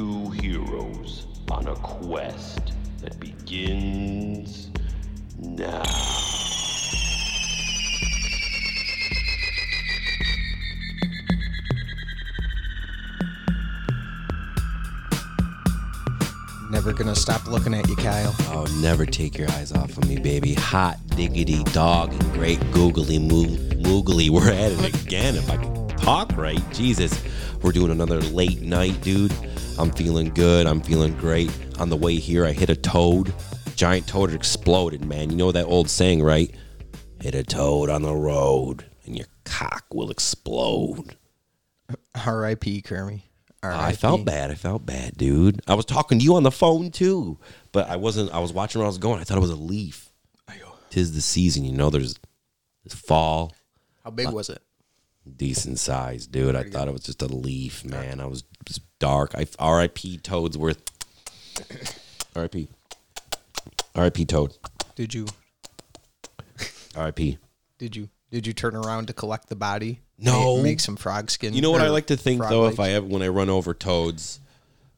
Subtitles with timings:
[0.00, 4.70] Two heroes on a quest that begins
[5.38, 5.82] now.
[16.70, 18.34] Never gonna stop looking at you, Kyle.
[18.54, 20.54] Oh, never take your eyes off of me, baby.
[20.54, 23.44] Hot diggity dog and great googly moo
[23.82, 24.30] moogly.
[24.30, 25.36] We're at it again.
[25.36, 27.22] If I can talk right, Jesus,
[27.60, 29.34] we're doing another late night, dude.
[29.80, 30.66] I'm feeling good.
[30.66, 31.50] I'm feeling great.
[31.78, 33.32] On the way here, I hit a toad.
[33.76, 35.30] Giant toad exploded, man.
[35.30, 36.54] You know that old saying, right?
[37.22, 41.16] Hit a toad on the road, and your cock will explode.
[42.14, 42.82] R.I.P.
[42.82, 43.22] Kermie.
[43.62, 44.50] I felt bad.
[44.50, 45.62] I felt bad, dude.
[45.66, 47.38] I was talking to you on the phone too,
[47.72, 48.34] but I wasn't.
[48.34, 49.18] I was watching where I was going.
[49.18, 50.10] I thought it was a leaf.
[50.90, 51.88] Tis the season, you know.
[51.88, 52.18] There's,
[52.84, 53.54] there's fall,
[54.04, 54.60] How big uh, was it?
[55.36, 56.56] Decent size, dude.
[56.56, 58.20] I thought it was just a leaf, man.
[58.20, 59.34] I was, was dark.
[59.34, 60.18] I R.I.P.
[60.18, 60.80] Toadsworth.
[62.36, 62.68] R.I.P.
[63.94, 64.24] R.I.P.
[64.24, 64.54] Toad.
[64.94, 65.26] Did you
[66.96, 67.38] R.I.P.
[67.78, 70.00] did you did you turn around to collect the body?
[70.18, 70.56] No.
[70.56, 71.54] Make, make some frog skin.
[71.54, 72.78] You know what I like to think though, if?
[72.78, 74.40] I ever when I run over toads,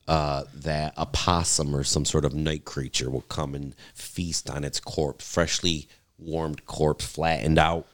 [0.09, 4.65] uh, that a possum or some sort of night creature will come and feast on
[4.65, 7.87] its corpse, freshly warmed corpse, flattened out.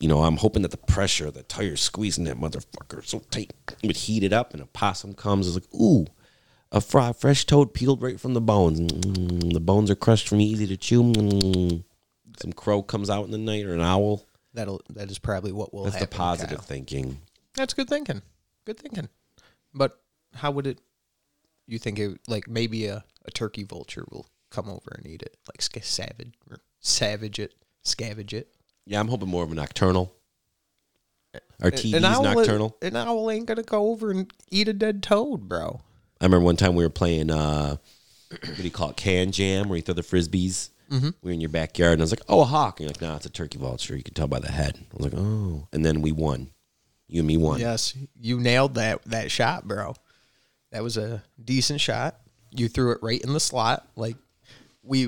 [0.00, 3.96] You know, I'm hoping that the pressure, the tire squeezing that motherfucker so tight would
[3.96, 5.48] heat it up, and a possum comes.
[5.48, 6.06] It's like, ooh,
[6.70, 8.80] a fry, fresh toad peeled right from the bones.
[8.80, 11.02] Mm, the bones are crushed for me, easy to chew.
[11.02, 11.84] Mm.
[12.40, 14.24] Some crow comes out in the night or an owl.
[14.54, 16.66] That'll that is probably what will That's the positive Kyle.
[16.66, 17.20] thinking.
[17.54, 18.22] That's good thinking.
[18.64, 19.08] Good thinking.
[19.74, 20.00] But
[20.34, 20.78] how would it?
[21.66, 25.36] You think it like maybe a, a turkey vulture will come over and eat it,
[25.48, 27.54] like sca- savage or savage it,
[27.84, 28.54] scavenge it.
[28.88, 30.14] Yeah, I'm hoping more of a nocturnal.
[31.60, 32.76] Our An TV's owl, nocturnal.
[32.80, 35.82] An owl ain't gonna go over and eat a dead toad, bro.
[36.20, 37.76] I remember one time we were playing, uh,
[38.30, 40.70] what do you call it, can jam, where you throw the frisbees.
[40.90, 41.10] Mm-hmm.
[41.20, 42.80] We were in your backyard, and I was like, oh, a hawk.
[42.80, 43.94] And you're like, nah, it's a turkey vulture.
[43.94, 44.78] You can tell by the head.
[44.78, 45.68] I was like, oh.
[45.70, 46.48] And then we won.
[47.08, 47.60] You and me won.
[47.60, 49.94] Yes, you nailed that that shot, bro.
[50.72, 52.20] That was a decent shot.
[52.52, 53.86] You threw it right in the slot.
[53.96, 54.16] Like
[54.82, 55.04] we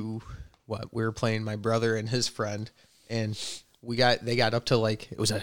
[0.66, 2.70] what we were playing my brother and his friend
[3.08, 3.38] and
[3.82, 5.42] we got they got up to like it was a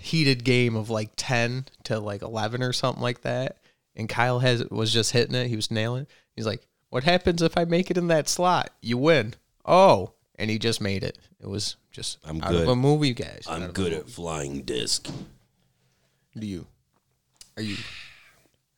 [0.00, 3.58] heated game of like 10 to like 11 or something like that
[3.96, 6.08] and Kyle has was just hitting it he was nailing it.
[6.36, 9.34] he's like what happens if I make it in that slot you win
[9.64, 12.62] oh and he just made it it was just I'm out good.
[12.62, 15.08] of a movie guys I'm good at flying disc.
[16.36, 16.66] Do you?
[17.56, 17.76] Are you?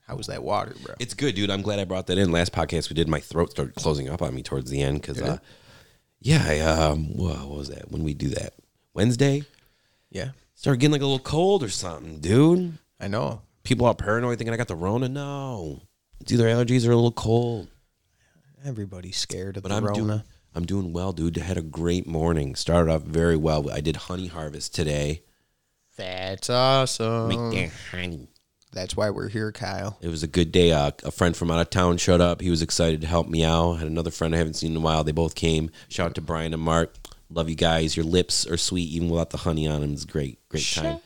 [0.06, 0.94] How was that water, bro?
[0.98, 1.50] It's good, dude.
[1.50, 2.32] I'm glad I brought that in.
[2.32, 5.20] Last podcast we did, my throat started closing up on me towards the end because,
[5.20, 5.38] uh,
[6.20, 7.90] yeah, I, um, wha- what was that?
[7.90, 8.54] When we do that
[8.94, 9.44] Wednesday,
[10.10, 12.78] yeah, started getting like a little cold or something, dude.
[12.98, 13.42] I know.
[13.62, 15.08] People are paranoid thinking I got the Rona.
[15.08, 15.82] No,
[16.20, 17.68] it's either allergies or a little cold.
[18.64, 19.98] Everybody's scared of But the I'm Rona.
[19.98, 20.22] doing,
[20.54, 21.38] I'm doing well, dude.
[21.38, 22.54] I had a great morning.
[22.54, 23.70] Started off very well.
[23.70, 25.22] I did honey harvest today.
[25.96, 27.28] That's awesome.
[27.28, 27.38] Make
[27.70, 28.28] that honey.
[28.72, 29.98] That's why we're here, Kyle.
[30.00, 30.72] It was a good day.
[30.72, 32.40] Uh, a friend from out of town showed up.
[32.40, 33.74] He was excited to help me out.
[33.74, 35.02] Had another friend I haven't seen in a while.
[35.04, 35.70] They both came.
[35.88, 36.94] Shout out to Brian and Mark.
[37.32, 37.96] Love you guys.
[37.96, 39.92] Your lips are sweet even without the honey on them.
[39.92, 41.00] It's great, great time.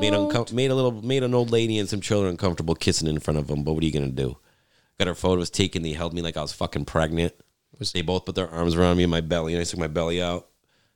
[0.00, 3.18] Made uncom- made a little made an old lady and some children uncomfortable kissing in
[3.20, 3.62] front of them.
[3.64, 4.36] But what are you gonna do?
[4.98, 5.82] Got our photos taken.
[5.82, 7.34] They held me like I was fucking pregnant.
[7.78, 9.86] Was- they both put their arms around me and my belly, and I took my
[9.86, 10.48] belly out.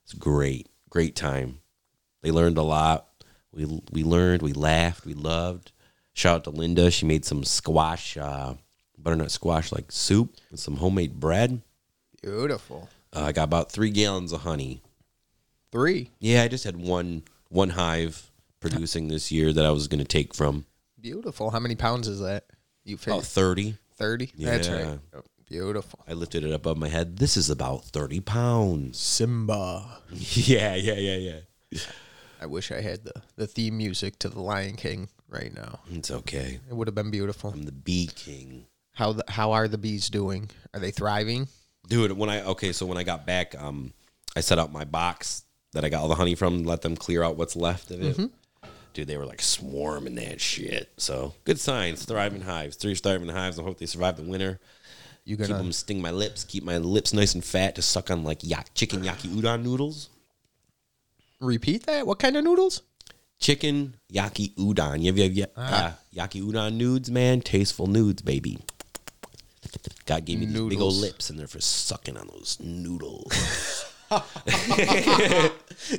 [0.04, 1.60] It's great, great time.
[2.22, 3.08] They learned a lot.
[3.52, 5.72] We we learned, we laughed, we loved.
[6.12, 6.90] Shout out to Linda.
[6.90, 8.54] She made some squash, uh,
[8.98, 11.62] butternut squash like soup with some homemade bread.
[12.22, 12.88] Beautiful.
[13.14, 14.82] Uh, I got about three gallons of honey.
[15.72, 16.10] Three.
[16.18, 18.30] Yeah, I just had one one hive
[18.60, 20.66] producing this year that I was going to take from
[21.00, 21.50] Beautiful.
[21.50, 22.44] How many pounds is that?
[22.84, 23.76] You about figured thirty.
[23.96, 24.32] thirty.
[24.36, 24.98] That's right.
[25.14, 26.00] Oh, beautiful.
[26.08, 27.18] I lifted it above my head.
[27.18, 28.98] This is about thirty pounds.
[28.98, 30.00] Simba.
[30.10, 31.80] yeah, yeah, yeah, yeah.
[32.40, 35.80] I wish I had the the theme music to the Lion King right now.
[35.92, 36.58] It's okay.
[36.68, 37.50] It would have been beautiful.
[37.50, 38.66] I'm the bee king.
[38.94, 40.50] How the, how are the bees doing?
[40.74, 41.46] Are they thriving?
[41.88, 43.92] Dude, when I okay, so when I got back, um,
[44.36, 47.22] I set out my box that I got all the honey from, let them clear
[47.22, 48.30] out what's left of it.
[48.94, 50.90] Dude, they were like swarming that shit.
[50.96, 53.58] So good signs, thriving hives, three thriving hives.
[53.58, 54.60] I hope they survive the winter.
[55.24, 58.10] You Keep gonna them sting my lips, keep my lips nice and fat to suck
[58.10, 60.08] on like yak, chicken yaki udon noodles.
[61.40, 62.06] repeat that?
[62.06, 62.82] What kind of noodles?
[63.38, 65.00] Chicken yaki udon.
[65.02, 67.40] You have, you have uh, yaki udon nudes, man.
[67.40, 68.58] Tasteful nudes, baby.
[70.06, 73.84] God gave me these big old lips, and they're for sucking on those noodles.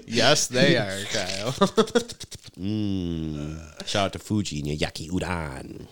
[0.08, 1.52] Yes, they are, Kyle.
[2.60, 3.88] Mmm.
[3.88, 5.88] Shout out to Fuji and your yaki udon.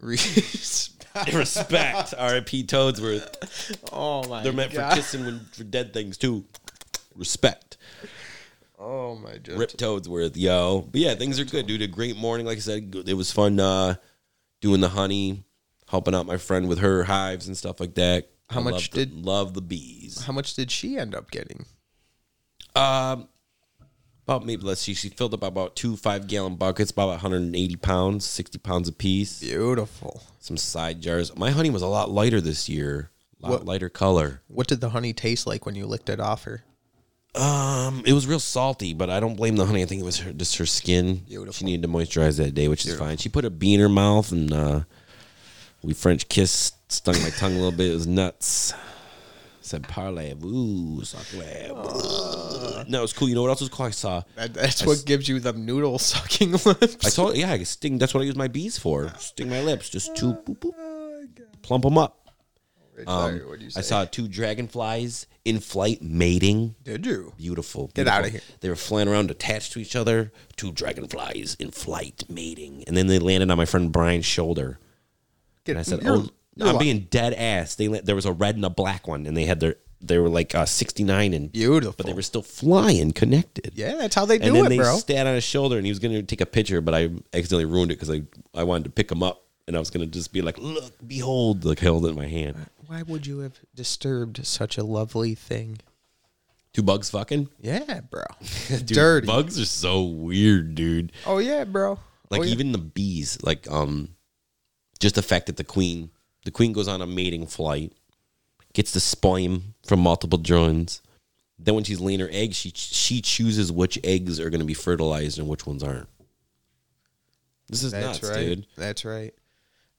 [0.00, 1.32] Respect.
[1.34, 2.14] Respect.
[2.16, 2.64] R.I.P.
[2.64, 3.78] Toadsworth.
[3.92, 4.90] Oh my They're meant god.
[4.90, 6.44] for kissing when for dead things too.
[7.14, 7.76] Respect.
[8.78, 9.58] Oh my god.
[9.58, 10.86] Rip Toadsworth, yo.
[10.90, 11.82] But yeah, things are good, dude.
[11.82, 12.46] A great morning.
[12.46, 13.94] Like I said, it was fun uh,
[14.60, 15.44] doing the honey,
[15.92, 18.28] helping out my friend with her hives and stuff like that.
[18.50, 20.22] How I much the- did- love the bees?
[20.24, 21.64] How much did she end up getting?
[22.74, 23.28] Um,
[24.26, 24.94] about maybe let's see.
[24.94, 29.40] She filled up about two five gallon buckets, about 180 pounds, 60 pounds a piece.
[29.40, 30.22] Beautiful.
[30.40, 31.36] Some side jars.
[31.36, 34.42] My honey was a lot lighter this year, a lot What- lighter color.
[34.48, 36.64] What did the honey taste like when you licked it off her?
[37.34, 39.82] Um, it was real salty, but I don't blame the honey.
[39.82, 41.16] I think it was her, just her skin.
[41.26, 41.52] Beautiful.
[41.54, 43.16] She needed to moisturize that day, which is fine.
[43.16, 44.80] She put a bee in her mouth, and uh,
[45.82, 47.90] we French kissed, stung my tongue a little bit.
[47.90, 48.74] It was nuts.
[49.60, 52.88] Said parlez-vous, sacrez.
[52.88, 53.28] No, it was cool.
[53.28, 53.86] You know what else was cool?
[53.86, 54.22] I saw.
[54.34, 57.06] That, that's what gives you the noodle sucking lips.
[57.06, 57.98] I told yeah, I sting.
[57.98, 59.12] That's what I use my bees for.
[59.18, 60.74] Sting my lips, just two, boop, boop,
[61.62, 62.18] plump them up.
[63.06, 66.74] Um, what do you I saw two dragonflies in flight mating.
[66.84, 67.32] Did you?
[67.36, 67.86] Beautiful.
[67.88, 68.18] Get beautiful.
[68.18, 68.40] outta here.
[68.60, 70.32] They were flying around attached to each other.
[70.56, 74.78] Two dragonflies in flight mating, and then they landed on my friend Brian's shoulder.
[75.66, 78.56] And I said, "Oh, you're I'm li- being dead ass." They there was a red
[78.56, 81.94] and a black one, and they had their they were like uh, 69 and beautiful.
[81.96, 83.72] but they were still flying connected.
[83.74, 84.96] yeah, that's how they do and then it, they bro.
[84.96, 87.66] sat on his shoulder, and he was going to take a picture, but I accidentally
[87.66, 88.22] ruined it because I
[88.54, 90.94] I wanted to pick him up, and I was going to just be like, "Look,
[91.06, 92.56] behold!" Like held it in my hand.
[92.86, 95.78] Why would you have disturbed such a lovely thing?
[96.72, 97.48] Two bugs fucking.
[97.60, 98.24] Yeah, bro.
[98.68, 99.26] Dude, Dirty.
[99.26, 101.12] Bugs are so weird, dude.
[101.26, 101.98] Oh yeah, bro.
[102.30, 102.52] Like oh, yeah.
[102.52, 104.08] even the bees, like um,
[105.02, 106.10] just the fact that the queen,
[106.44, 107.92] the queen goes on a mating flight,
[108.72, 111.02] gets the sperm from multiple drones.
[111.58, 114.74] Then when she's laying her eggs, she she chooses which eggs are going to be
[114.74, 116.08] fertilized and which ones aren't.
[117.68, 118.44] This is that's nuts, right.
[118.46, 118.66] dude.
[118.76, 119.34] That's right.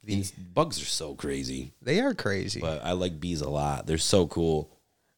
[0.05, 2.59] These bugs are so crazy, They are crazy.
[2.59, 3.88] but I like bees a lot.
[3.88, 4.69] They're so cool.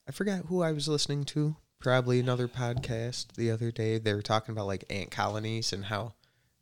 [0.07, 1.55] I forgot who I was listening to.
[1.79, 3.97] Probably another podcast the other day.
[3.97, 6.13] They were talking about like ant colonies and how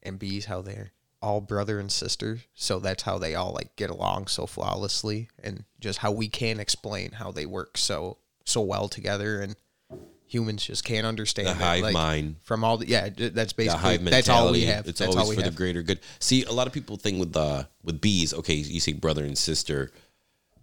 [0.01, 0.91] and bees how they're
[1.23, 2.39] all brother and sister.
[2.53, 6.59] So that's how they all like get along so flawlessly and just how we can't
[6.59, 9.55] explain how they work so so well together and
[10.27, 12.35] humans just can't understand The hive Like, mind.
[12.43, 14.09] from all the yeah that's The basically hive mentality.
[14.11, 15.99] that's all we have It's that's always all we for have the greater good.
[16.19, 18.33] See, a lot of people think with uh with bees.
[18.33, 19.91] Okay, you say brother and sister.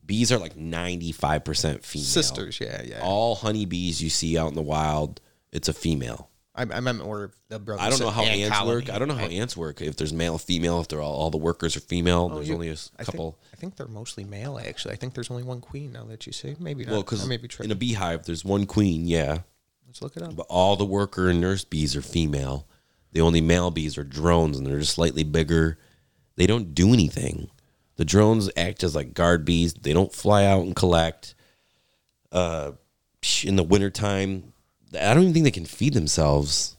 [0.05, 2.05] Bees are like ninety five percent female.
[2.05, 5.21] sisters yeah yeah All honeybees you see out in the wild,
[5.53, 6.29] it's a female.
[6.71, 8.77] I, I more the brother I don't know how ant ants colony.
[8.77, 8.91] work.
[8.91, 9.81] I don't know how ants work.
[9.81, 12.55] If there's male, female, if they're all, all the workers are female, there's Oh, You-
[12.55, 13.33] only a I couple.
[13.33, 14.59] Think, I think they're mostly male.
[14.59, 15.93] Actually, I think there's only one queen.
[15.93, 16.93] Now that you say, maybe not.
[16.93, 19.39] well, because may be in a beehive, there's one queen, yeah,
[19.87, 20.37] Let's look it up.
[20.37, 22.67] but all the worker and nurse bees are female.
[23.13, 25.79] The only male bees are drones, and they're just slightly bigger.
[26.37, 27.51] They don't do anything.
[27.97, 29.75] The drones act as like guard bees.
[29.75, 31.35] They don't fly out and collect.
[32.33, 32.73] Uh,
[33.43, 34.53] in the wintertime,
[34.99, 36.77] I don't even think they can feed themselves.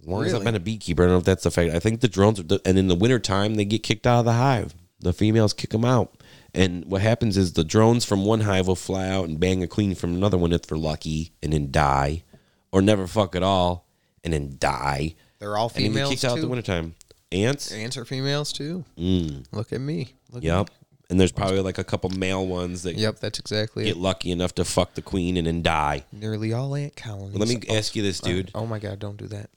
[0.00, 0.44] As long as I've Really?
[0.46, 1.72] been a beekeeper, I don't know if that's the fact.
[1.74, 4.32] I think the drones are, and in the wintertime, they get kicked out of the
[4.32, 4.74] hive.
[4.98, 6.12] The females kick them out.
[6.54, 9.66] And what happens is the drones from one hive will fly out and bang a
[9.68, 12.24] queen from another one if they're lucky and then die,
[12.72, 13.86] or never fuck at all
[14.24, 15.14] and then die.
[15.38, 16.50] They're all And then get females kicked out in the too.
[16.50, 16.94] wintertime.
[17.32, 17.72] Ants?
[17.72, 18.84] Ants are females too.
[18.98, 20.14] Mm, Look at me.
[20.30, 20.60] Look yep.
[20.68, 20.76] At me.
[21.12, 23.98] And there's probably like a couple male ones that Yep, that's exactly get it.
[23.98, 26.04] lucky enough to fuck the queen and then die.
[26.10, 27.36] Nearly all ant colonies.
[27.36, 28.50] Let me Oh, ask you this, dude.
[28.54, 29.50] Oh my god, don't do that.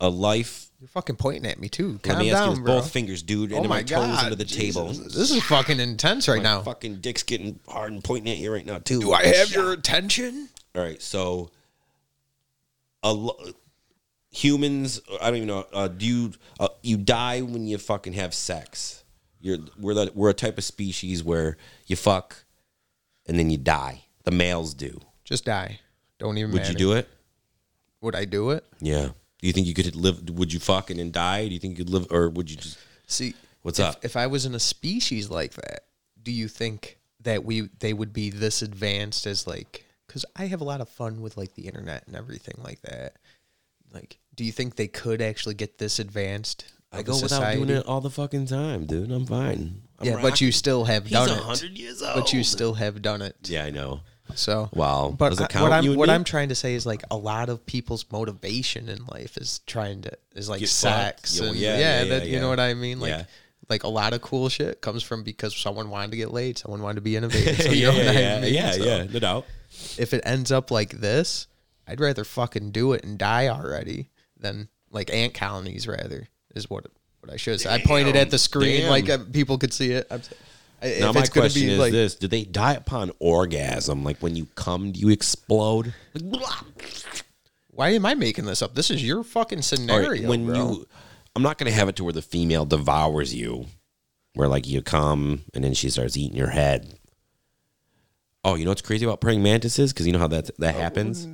[0.00, 0.66] A life.
[0.80, 1.92] You're fucking pointing at me too.
[1.92, 2.74] Let Calm me ask down, you this, bro.
[2.80, 4.88] both fingers, dude, oh into my toes god, into the table.
[4.88, 6.62] This is fucking intense right My now.
[6.62, 9.00] fucking dick's getting hard and pointing at you right now too.
[9.00, 10.48] Do I have your attention?
[10.74, 11.50] All right, so
[13.04, 13.38] a lo-
[14.30, 15.00] humans.
[15.20, 15.66] I don't even know.
[15.72, 19.04] Uh, do you uh, you die when you fucking have sex?
[19.40, 22.44] You're we're the, we're a type of species where you fuck
[23.26, 24.04] and then you die.
[24.24, 25.00] The males do.
[25.24, 25.80] Just die.
[26.18, 26.52] Don't even.
[26.52, 26.72] Would matter.
[26.72, 27.08] you do it?
[28.00, 28.64] Would I do it?
[28.80, 29.08] Yeah.
[29.40, 30.28] Do you think you could live?
[30.30, 31.46] Would you fuck and then die?
[31.46, 32.78] Do you think you could live, or would you just?
[33.06, 34.04] See, What's if, up?
[34.04, 35.84] If I was in a species like that,
[36.22, 39.84] do you think that we they would be this advanced as like?
[40.06, 43.16] Because I have a lot of fun with like the internet and everything like that.
[43.92, 46.64] Like, do you think they could actually get this advanced?
[46.92, 47.64] I go without society?
[47.64, 49.10] doing it all the fucking time, dude.
[49.10, 49.82] I'm fine.
[49.98, 51.38] I'm Yeah, but you still have He's done a it.
[51.42, 52.14] hundred years old.
[52.14, 53.36] But you still have done it.
[53.44, 54.00] Yeah, I know.
[54.34, 55.14] So Wow.
[55.16, 55.62] But Does I- it count?
[55.64, 56.14] what I'm and what me?
[56.14, 60.02] I'm trying to say is like a lot of people's motivation in life is trying
[60.02, 61.26] to is like Get fucked.
[61.26, 63.10] sex Yeah, well, and yeah, yeah, yeah, that, yeah, you know what I mean like
[63.10, 63.24] Yeah.
[63.70, 66.82] like a lot of cool shit comes from because someone wanted to get laid someone
[66.82, 69.18] wanted to be innovative so, yeah, know yeah, what yeah, mean yeah, So yeah, no
[69.18, 69.46] doubt.
[69.98, 71.46] if it ends up like this
[71.86, 76.84] I'd rather fucking do it and die already than like ant colonies rather is what
[76.84, 77.72] what what I should say.
[77.72, 78.90] I pointed at the screen Damn.
[78.90, 80.06] like uh, people could see it.
[80.10, 80.30] I'm, s-
[80.80, 84.04] if Now my it's gonna question be is like, this: Do they die upon orgasm?
[84.04, 85.92] Like when you come, do you explode?
[86.14, 86.60] Like, blah.
[87.70, 88.74] why am I making this up?
[88.76, 90.54] This is your fucking All scenario, right, when bro.
[90.56, 90.86] you,
[91.34, 93.66] I'm not gonna have it to where the female devours you,
[94.34, 96.94] where like you come and then she starts eating your head.
[98.44, 99.92] Oh, you know what's crazy about praying mantises?
[99.92, 101.26] Because you know how that that happens.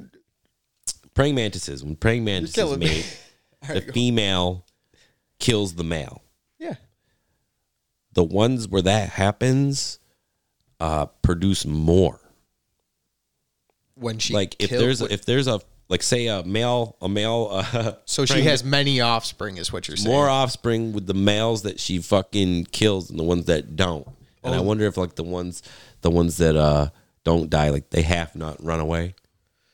[1.14, 1.84] Praying mantises.
[1.84, 2.86] When praying mantises killing me.
[2.86, 3.18] mate,
[3.68, 4.64] the female
[5.38, 6.22] kills the male.
[6.58, 6.74] yeah,
[8.12, 9.98] The ones where that happens
[10.80, 12.20] uh, produce more.
[13.94, 17.48] when she like if killed- there's if there's a like say a male a male
[17.52, 20.12] uh, so she has many offspring, is what you're saying.
[20.12, 24.06] more offspring with the males that she fucking kills and the ones that don't.
[24.42, 24.62] And I Oh.
[24.62, 25.62] wonder if like the ones
[26.00, 26.88] the ones that uh
[27.24, 29.14] don't die like they half not run away.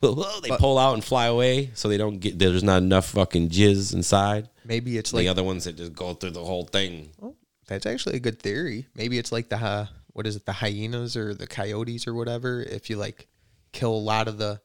[0.03, 3.93] They pull out and fly away, so they don't get there's not enough fucking jizz
[3.95, 4.49] inside.
[4.71, 7.11] Maybe it's like the other ones that just go through the whole thing.
[7.21, 7.35] Oh,
[7.67, 8.87] that's actually a good theory.
[8.95, 12.63] Maybe it's like the uh, what is it, the hyenas or the coyotes or whatever.
[12.63, 13.27] If you like
[13.73, 14.61] kill a lot of the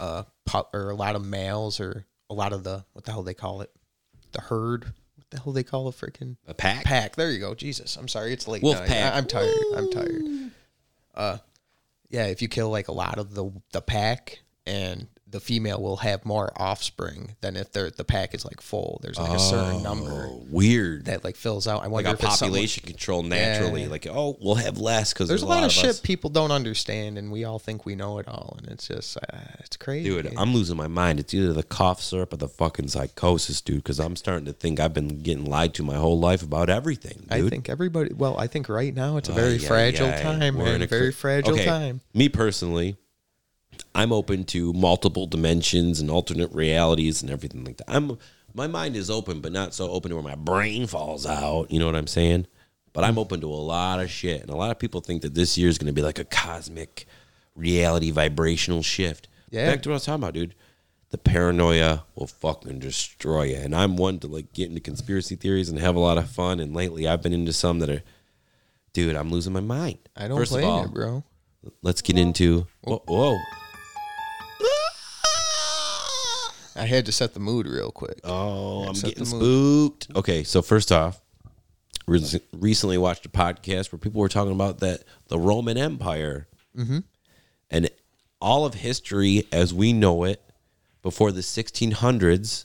[0.00, 3.22] uh pu- or a lot of males or a lot of the what the hell
[3.22, 3.70] they call it,
[4.32, 4.84] the herd.
[5.16, 6.84] What the hell they call a freaking A pack.
[6.84, 7.16] pack?
[7.16, 7.54] There you go.
[7.54, 8.62] Jesus, I'm sorry, it's late.
[8.62, 8.88] Wolf night.
[8.88, 9.14] pack.
[9.14, 9.54] I, am tired.
[9.76, 10.22] I'm tired.
[11.14, 11.38] Uh,
[12.08, 12.26] yeah.
[12.26, 16.24] If you kill like a lot of the the pack and the female will have
[16.24, 19.00] more offspring than if they're, the pack is like full.
[19.02, 21.06] There's like a certain number Oh, weird.
[21.06, 21.80] that like fills out.
[21.82, 23.82] I like wonder a if it's something- population control naturally.
[23.82, 23.88] Yeah.
[23.88, 26.00] Like oh, we'll have less because There's a lot, of, shit us.
[26.00, 29.38] people don't understand, and we all think we know it all, and it's just uh,
[29.58, 30.32] it's crazy, Dude.
[30.36, 31.18] I'm losing my mind.
[31.18, 33.78] It's either the cough syrup or the fucking psychosis, dude.
[33.78, 37.26] Because I'm starting to think I've been getting lied to my whole life about everything.
[37.28, 37.32] Dude.
[37.46, 38.14] I think everybody.
[38.14, 40.22] Well, I think right now it's a very ay, fragile ay.
[40.22, 40.74] time, We're man.
[40.76, 42.00] in a very fragile Okay, time.
[42.14, 42.96] Me personally,
[43.94, 47.90] I'm open to multiple dimensions and alternate realities and everything like that.
[47.90, 48.18] I'm
[48.54, 51.70] my mind is open, but not so open to where my brain falls out.
[51.70, 52.46] You know what I'm saying?
[52.92, 55.34] But I'm open to a lot of shit, and a lot of people think that
[55.34, 57.06] this year is going to be like a cosmic
[57.56, 59.26] reality vibrational shift.
[59.50, 59.70] Yeah.
[59.70, 60.54] Back to what I was talking about, dude.
[61.10, 63.56] The paranoia will fucking destroy you.
[63.56, 66.58] And I'm one to like get into conspiracy theories and have a lot of fun.
[66.58, 68.02] And lately, I've been into some that are,
[68.92, 69.98] dude, I'm losing my mind.
[70.16, 71.22] I don't First blame all, it, bro.
[71.82, 73.38] let's get into whoa, whoa.
[76.76, 78.20] I had to set the mood real quick.
[78.24, 81.20] oh i'm getting spooked okay so first off
[82.06, 86.98] re- recently watched a podcast where people were talking about that the roman empire Mm-hmm.
[87.70, 87.88] and
[88.40, 90.42] all of history as we know it
[91.02, 92.64] before the 1600s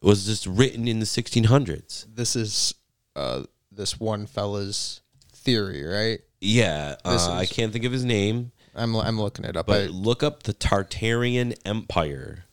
[0.00, 2.74] was just written in the 1600s This is
[3.16, 3.42] uh
[3.72, 5.00] this one fella's
[5.32, 6.20] theory, right?
[6.40, 9.66] yeah uh, i can't think of his name I'm I'm looking it up.
[9.66, 12.44] but I, look up the tartarian empire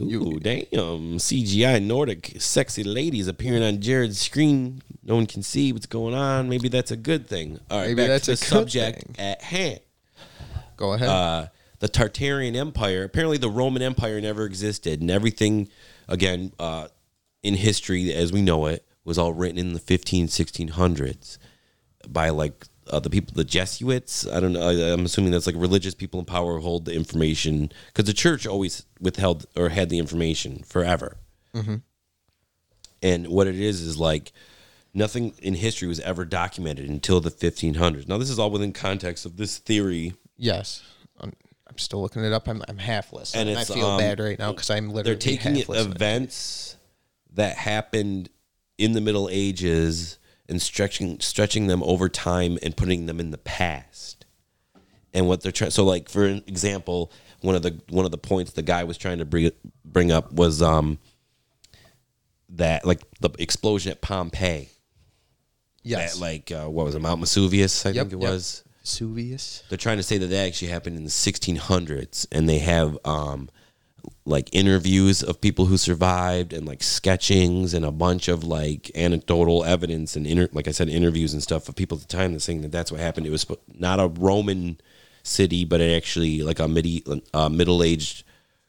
[0.00, 1.18] Ooh, damn.
[1.18, 4.82] CGI Nordic sexy ladies appearing on Jared's screen.
[5.02, 6.48] No one can see what's going on.
[6.48, 7.58] Maybe that's a good thing.
[7.70, 9.14] All right, Maybe back that's to a the subject thing.
[9.18, 9.80] at hand.
[10.76, 11.08] go ahead.
[11.08, 11.46] Uh,
[11.80, 15.68] the Tartarian Empire, apparently the Roman Empire never existed, and everything,
[16.08, 16.88] again, uh,
[17.42, 21.38] in history as we know it, was all written in the 15, 1600s
[22.08, 24.26] by like uh, the people, the Jesuits.
[24.26, 24.68] I don't know.
[24.68, 28.12] I, I'm assuming that's like religious people in power who hold the information because the
[28.12, 31.16] church always withheld or had the information forever.
[33.02, 34.32] And what it is is like
[34.92, 38.06] nothing in history was ever documented until the 1500s.
[38.08, 40.82] Now, this is all within context of this theory yes.
[41.20, 41.32] I'm,
[41.68, 42.48] I'm still looking it up.
[42.48, 43.48] I'm I'm half listening.
[43.48, 46.76] And And I feel um, bad right now because I'm literally they're taking events
[47.34, 48.28] that happened
[48.78, 50.18] in the Middle Ages
[50.50, 54.26] and stretching stretching them over time and putting them in the past.
[55.14, 58.18] And what they're trying so like for an example, one of the one of the
[58.18, 59.50] points the guy was trying to bring
[59.84, 60.98] bring up was um
[62.50, 64.68] that like the explosion at Pompeii.
[65.82, 66.14] Yes.
[66.14, 68.32] That like uh, what was it, Mount Vesuvius, I Yep, think it yep.
[68.32, 68.64] was.
[68.82, 69.62] Vesuvius.
[69.68, 73.48] They're trying to say that that actually happened in the 1600s, and they have um,
[74.24, 79.64] like interviews of people who survived, and like sketchings, and a bunch of like anecdotal
[79.64, 82.44] evidence, and inter- like I said, interviews and stuff of people at the time that's
[82.44, 83.26] saying that that's what happened.
[83.26, 83.46] It was
[83.78, 84.80] not a Roman
[85.22, 87.04] city, but it actually like a midi-
[87.34, 88.24] uh, middle aged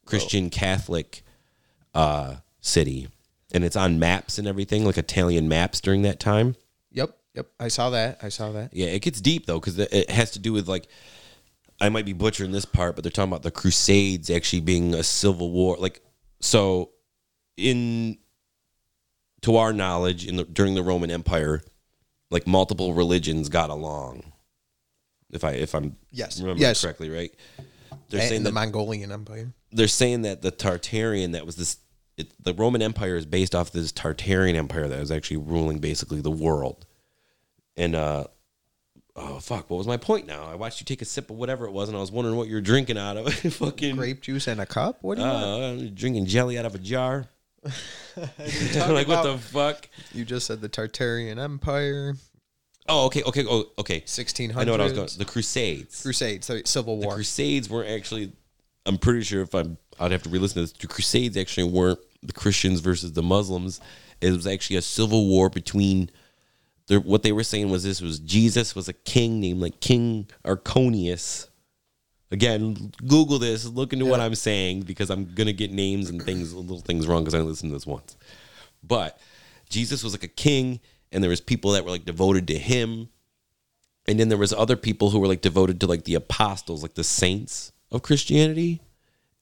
[0.05, 1.23] Christian Catholic
[1.93, 3.07] uh, city,
[3.53, 6.55] and it's on maps and everything, like Italian maps during that time.
[6.91, 7.17] Yep.
[7.35, 7.47] Yep.
[7.59, 8.19] I saw that.
[8.21, 8.73] I saw that.
[8.73, 10.87] Yeah, it gets deep though because it has to do with like
[11.81, 15.03] I might be butchering this part, but they're talking about the Crusades actually being a
[15.03, 15.77] civil war.
[15.79, 16.01] Like
[16.39, 16.91] so,
[17.57, 18.19] in
[19.41, 21.63] to our knowledge, in the, during the Roman Empire,
[22.29, 24.31] like multiple religions got along.
[25.31, 26.39] If I if I'm Yes.
[26.39, 26.81] remembering Yes.
[26.81, 27.33] correctly, right?
[28.09, 29.51] They're And saying the that Mongolian Empire.
[29.71, 31.77] they're saying that the Tartarian that was this
[32.17, 36.21] it, the Roman Empire is based off this Tartarian Empire that was actually ruling basically
[36.21, 36.85] the world.
[37.77, 38.25] And uh,
[39.15, 40.45] oh fuck, what was my point now?
[40.45, 42.47] I watched you take a sip of whatever it was, and I was wondering what
[42.47, 43.33] you're drinking out of.
[43.53, 44.99] Fucking Grape juice in a cup.
[45.01, 45.81] What are you want?
[45.81, 47.27] uh, drinking jelly out of a jar.
[47.65, 49.87] like what the fuck?
[50.13, 52.15] You just said the Tartarian Empire,
[52.87, 54.01] Oh, okay, okay, oh, okay.
[54.01, 54.57] 1600s.
[54.57, 55.07] I know what I was going.
[55.17, 56.01] The Crusades.
[56.01, 57.11] Crusades, so Civil War.
[57.11, 58.33] the Crusades were actually.
[58.85, 60.71] I'm pretty sure if I'm, I'd have to re-listen to this.
[60.71, 63.79] The Crusades actually weren't the Christians versus the Muslims.
[64.19, 66.09] It was actually a civil war between.
[66.89, 71.47] What they were saying was this was Jesus was a king named like King Arconius.
[72.31, 73.65] Again, Google this.
[73.65, 77.23] Look into what I'm saying because I'm gonna get names and things, little things wrong
[77.23, 78.15] because I only listened to this once.
[78.83, 79.19] But
[79.69, 80.79] Jesus was like a king,
[81.11, 83.09] and there was people that were like devoted to him,
[84.07, 86.95] and then there was other people who were like devoted to like the apostles, like
[86.95, 88.81] the saints of Christianity,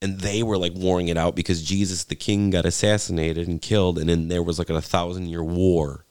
[0.02, 3.98] and they were like warring it out because Jesus the King got assassinated and killed,
[3.98, 6.04] and then there was like a thousand year war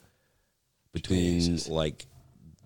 [0.94, 2.06] between like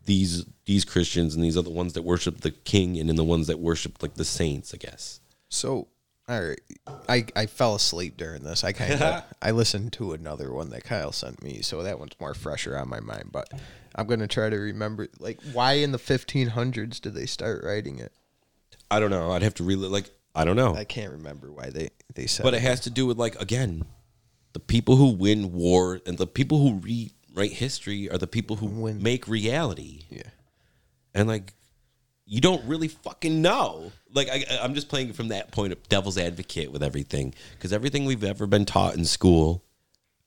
[0.05, 3.47] these these Christians and these other ones that worship the King, and then the ones
[3.47, 5.19] that worship like the saints, I guess.
[5.49, 5.87] So,
[6.27, 6.61] all right,
[7.07, 8.63] I I fell asleep during this.
[8.63, 12.19] I kind of I listened to another one that Kyle sent me, so that one's
[12.19, 13.29] more fresher on my mind.
[13.31, 13.49] But
[13.95, 18.11] I'm gonna try to remember, like, why in the 1500s did they start writing it?
[18.89, 19.31] I don't know.
[19.31, 20.09] I'd have to really like.
[20.35, 20.75] I don't know.
[20.75, 22.43] I can't remember why they they said.
[22.43, 23.85] But it has to do with like again,
[24.53, 26.81] the people who win war and the people who
[27.33, 29.01] rewrite history are the people who Win.
[29.01, 30.03] make reality.
[30.09, 30.23] yeah.
[31.13, 31.53] And like,
[32.25, 33.91] you don't really fucking know.
[34.11, 38.05] Like I, I'm just playing from that point of devil's advocate with everything because everything
[38.05, 39.63] we've ever been taught in school,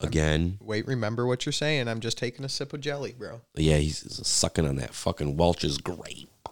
[0.00, 1.88] again, Wait, remember what you're saying?
[1.88, 3.40] I'm just taking a sip of jelly, bro.
[3.54, 6.48] yeah, he's sucking on that fucking Welch's grape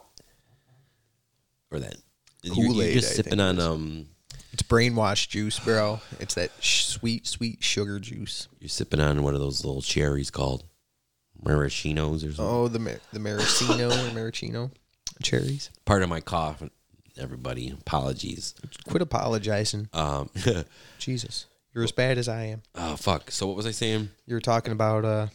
[1.71, 1.95] or that.
[2.41, 4.07] You're, you're just I sipping on um.
[4.55, 5.99] It's brainwash juice, bro.
[6.21, 8.47] It's that sh- sweet, sweet sugar juice.
[8.61, 10.63] You're sipping on one of those little cherries called
[11.43, 12.35] maraschinos or something.
[12.39, 14.71] Oh, the mar- the maraschino or maraschino
[15.21, 15.71] cherries.
[15.83, 16.63] part of my cough.
[17.17, 18.55] Everybody, apologies.
[18.87, 19.89] Quit apologizing.
[19.91, 20.29] Um,
[20.99, 22.61] Jesus, you're as bad as I am.
[22.75, 23.31] oh fuck.
[23.31, 24.07] So what was I saying?
[24.25, 25.27] You're talking about uh,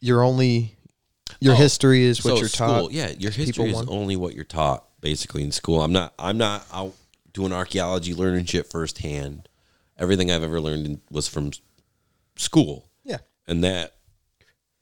[0.00, 0.76] your only
[1.40, 2.92] your Oh, history is what so you're school, taught.
[2.92, 3.88] yeah, your people history is want.
[3.90, 5.82] only what you're taught basically in school.
[5.82, 6.14] I'm not.
[6.18, 6.94] I'm not out
[7.32, 9.48] doing archaeology, learning shit firsthand.
[9.98, 11.52] Everything I've ever learned was from
[12.36, 13.94] school, Yeah, and that.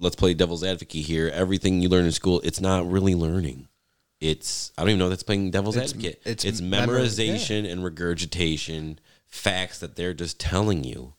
[0.02, 1.28] Let's play devil's advocate here.
[1.28, 3.68] Everything you learn in school, it's not really learning.
[4.18, 6.22] It's I don't even know if that's playing devil's It's- advocate.
[6.24, 11.14] it's It's, memori- memorization and regurgitation, facts that they're just telling you.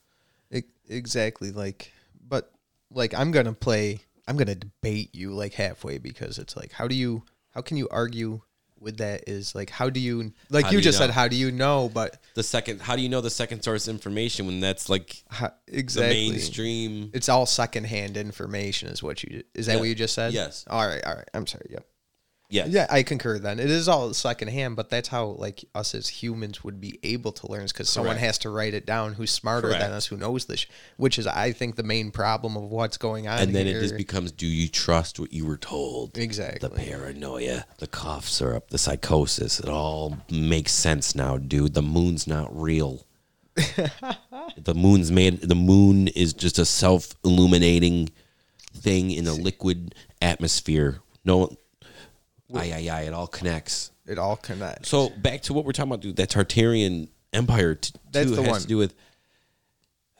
[0.51, 1.51] e- exactly.
[1.51, 1.91] Like,
[2.27, 2.51] but
[2.89, 3.99] like I'm gonna play.
[4.27, 7.23] I'm gonna debate you like halfway because it's like, how do you?
[7.51, 8.41] How can you argue
[8.81, 9.23] with that?
[9.27, 10.33] Is like, how do you?
[10.49, 11.89] Like How you do you just said, how do you know?
[11.93, 15.51] But the second how do you know the second source information when that's like how,
[15.67, 16.29] the exactly.
[16.29, 19.43] mainstream It's all secondhand information, is what you.
[19.53, 19.79] Is that Yeah.
[19.79, 20.33] what you just said?
[20.33, 20.65] Yes.
[20.69, 21.03] All right.
[21.05, 21.29] All right.
[21.33, 21.67] I'm sorry.
[21.69, 21.85] Yep.
[22.51, 23.39] Yes Yeah, I concur.
[23.39, 27.31] Then it is all secondhand, but that's how like us as humans would be able
[27.31, 30.45] to learn because someone has to write it down who's smarter than us, who knows
[30.45, 30.65] this,
[30.97, 33.39] which is I think the main problem of what's going on.
[33.39, 36.17] and then it just becomes do you trust what you were told?
[36.17, 36.69] Exactly.
[36.69, 41.73] the paranoia the cough syrup the psychosis it all makes sense now dude.
[41.73, 43.05] The moon's not real.
[44.57, 48.09] The moon's made the moon is just a self-illuminating
[48.75, 50.99] thing in a liquid atmosphere.
[51.23, 51.55] No
[52.55, 54.89] aye aye aye it all connects it all connects.
[54.89, 56.17] So back to what we're talking about, dude.
[56.17, 58.61] That Tartarian Empire t- That's too the has one.
[58.61, 58.93] to do with.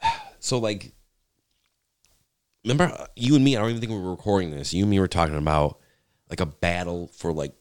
[0.38, 0.92] So like,
[2.64, 3.56] remember you and me?
[3.56, 4.74] I don't even think we were recording this.
[4.74, 5.78] You and me were talking about
[6.28, 7.52] like a battle for like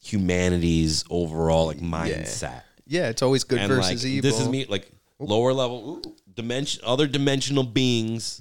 [0.00, 2.62] humanity's overall like mindset.
[2.86, 4.30] yeah, it's always good and versus like evil.
[4.30, 8.40] this is me like lower level ooh, dimension other dimensional beings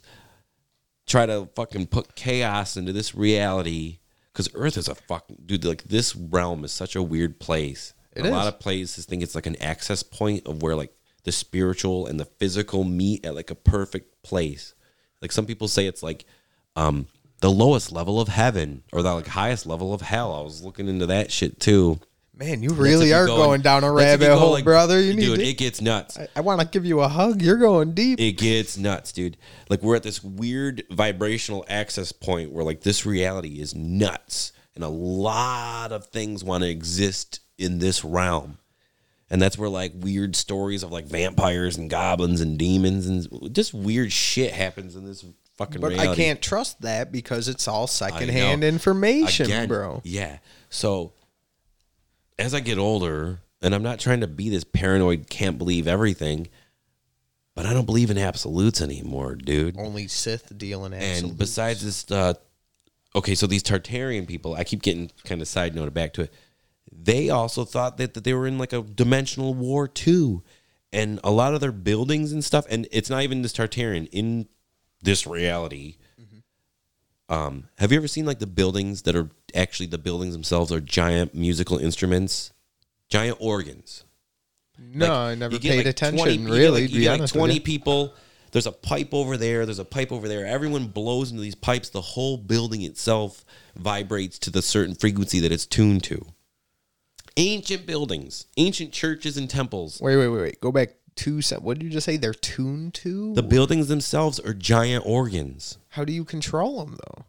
[1.07, 3.97] try to fucking put chaos into this reality
[4.39, 7.93] because earth is a fucking dude like this realm is such a weird place.
[8.15, 8.31] It a is.
[8.31, 10.93] lot of places think it's like an access point of where like
[11.25, 14.75] the spiritual and the physical meet at like a perfect place.
[15.21, 16.23] Like some people say it's like
[16.77, 17.07] um
[17.41, 20.33] the lowest level of heaven or the like highest level of hell.
[20.33, 21.99] I was looking into that shit too
[22.39, 25.01] Man, you really are go going down a that's if you rabbit hole, brother.
[25.01, 25.45] You need dude to.
[25.45, 27.41] it gets nuts I, I want to give you a hug.
[27.41, 28.17] You're going deep.
[28.17, 29.35] it gets nuts, dude.
[29.67, 34.85] Like we're at this weird vibrational access point where like this reality is nuts, and
[34.85, 38.57] a lot of things want to exist in this realm,
[39.29, 43.73] and that's where like weird stories of like vampires and goblins and demons and just
[43.73, 45.25] weird shit happens in this
[45.57, 45.81] fucking.
[45.81, 46.09] but reality.
[46.09, 50.01] I can't trust that because it's all secondhand information, Again, bro.
[50.05, 50.37] Yeah.
[50.69, 51.11] So
[52.39, 56.47] as I get older, and I'm not trying to be this paranoid, can't believe everything,
[57.53, 59.77] but I don't believe in absolutes anymore, dude.
[59.77, 61.29] Only Sith deal in absolute.
[61.29, 62.33] And besides this, uh,
[63.13, 66.33] okay, so these Tartarian people, I keep getting kind of side noted back to it.
[66.91, 70.41] They also thought that, that they were in like a dimensional war too.
[70.91, 74.47] And a lot of their buildings and stuff, and it's not even this Tartarian, in
[75.03, 75.97] this reality.
[77.29, 80.79] Um, have you ever seen like the buildings that are actually the buildings themselves are
[80.79, 82.51] giant musical instruments,
[83.09, 84.03] giant organs?
[84.77, 86.17] no, Like, I never paid like, attention.
[86.17, 88.13] 20 you get, really, like, you get, like, twenty people.
[88.51, 89.65] There's a pipe over there.
[89.65, 90.45] There's a pipe over there.
[90.45, 91.89] Everyone blows into these pipes.
[91.89, 96.25] The whole building itself vibrates to the certain frequency that it's tuned to.
[97.37, 100.01] Ancient buildings, ancient churches and temples.
[100.01, 100.61] Wait, wait, wait, wait.
[100.61, 101.41] Go back two.
[101.59, 102.17] What did you just say?
[102.17, 103.33] They're tuned to.
[103.33, 105.77] The buildings themselves are giant organs.
[105.89, 107.25] How do you control them though?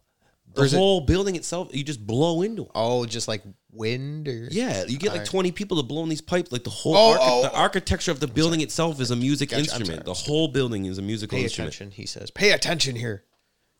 [0.53, 2.71] The whole building itself, you just blow into them.
[2.75, 5.25] Oh, just like wind or Yeah, you get like.
[5.25, 6.51] 20 people to blow in these pipes.
[6.51, 7.55] Like the whole Oh, archi- oh, the oh.
[7.55, 10.03] architecture of the building itself is a music Gotcha, instrument.
[10.05, 11.73] the whole building is a musical Pay instrument.
[11.75, 12.31] attention, he says.
[12.31, 13.23] Pay attention here.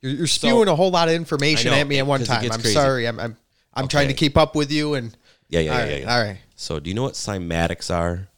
[0.02, 2.44] You're, you're spewing a whole lot of information know, at me at one time.
[2.52, 2.74] I'm crazy.
[2.74, 3.06] sorry.
[3.08, 3.38] I'm I'm,
[3.74, 4.94] I'm trying to keep up with you.
[4.94, 5.16] And
[5.50, 6.16] Yeah, yeah, all yeah, right, yeah, yeah.
[6.16, 6.38] all right.
[6.56, 8.30] So, do you know what cymatics are?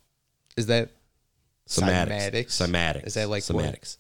[0.58, 0.90] Is that
[1.68, 2.10] Cymatics.
[2.10, 2.46] Cymatics?
[2.68, 3.08] Cymatics.
[3.08, 3.98] Is that like what?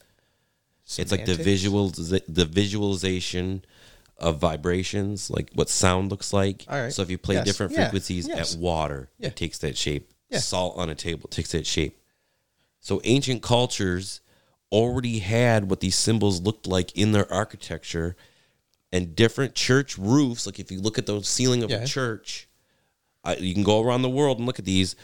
[0.97, 3.63] It's like the visual, the visualization
[4.17, 6.65] of vibrations, like what sound looks like.
[6.69, 6.93] All right.
[6.93, 7.45] So if you play Yes.
[7.45, 7.86] different Yeah.
[7.86, 8.54] frequencies Yes.
[8.54, 9.28] at water, Yeah.
[9.28, 10.12] it takes that shape.
[10.30, 10.39] Yeah.
[10.39, 11.97] Salt on a table takes that shape.
[12.80, 14.21] So ancient cultures
[14.71, 18.15] already had what these symbols looked like in their architecture,
[18.91, 20.45] and different church roofs.
[20.45, 22.47] Like if you look at the ceiling of a church,
[23.39, 24.95] you can go around the world and look at these.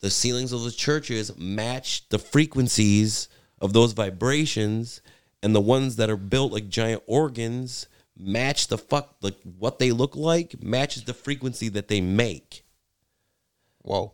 [0.00, 3.28] The ceilings of the churches match the frequencies
[3.60, 5.00] of those vibrations,
[5.42, 9.90] and the ones that are built like giant organs match the fuck like what they
[9.92, 12.64] look like matches the frequency that they make.
[13.82, 14.12] Whoa.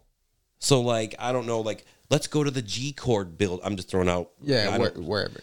[0.59, 3.61] So like I don't know, like let's go to the G chord build.
[3.65, 4.31] I'm just throwing out.
[4.41, 5.41] Yeah, where, wherever.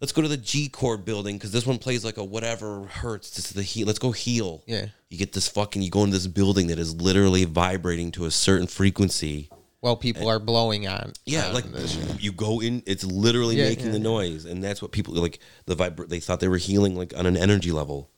[0.00, 3.30] let's go to the G chord building because this one plays like a whatever hurts.
[3.30, 3.86] This is the heal.
[3.86, 4.62] Let's go heal.
[4.66, 4.86] Yeah.
[5.08, 5.82] You get this fucking.
[5.82, 9.50] You go into this building that is literally vibrating to a certain frequency.
[9.86, 11.12] Well, people are blowing on.
[11.26, 11.96] Yeah, on like this.
[12.18, 15.38] you go in, it's literally Yeah, making yeah, the noise, and that's what people like.
[15.66, 18.10] The vibra- They thought they were healing like on an energy level.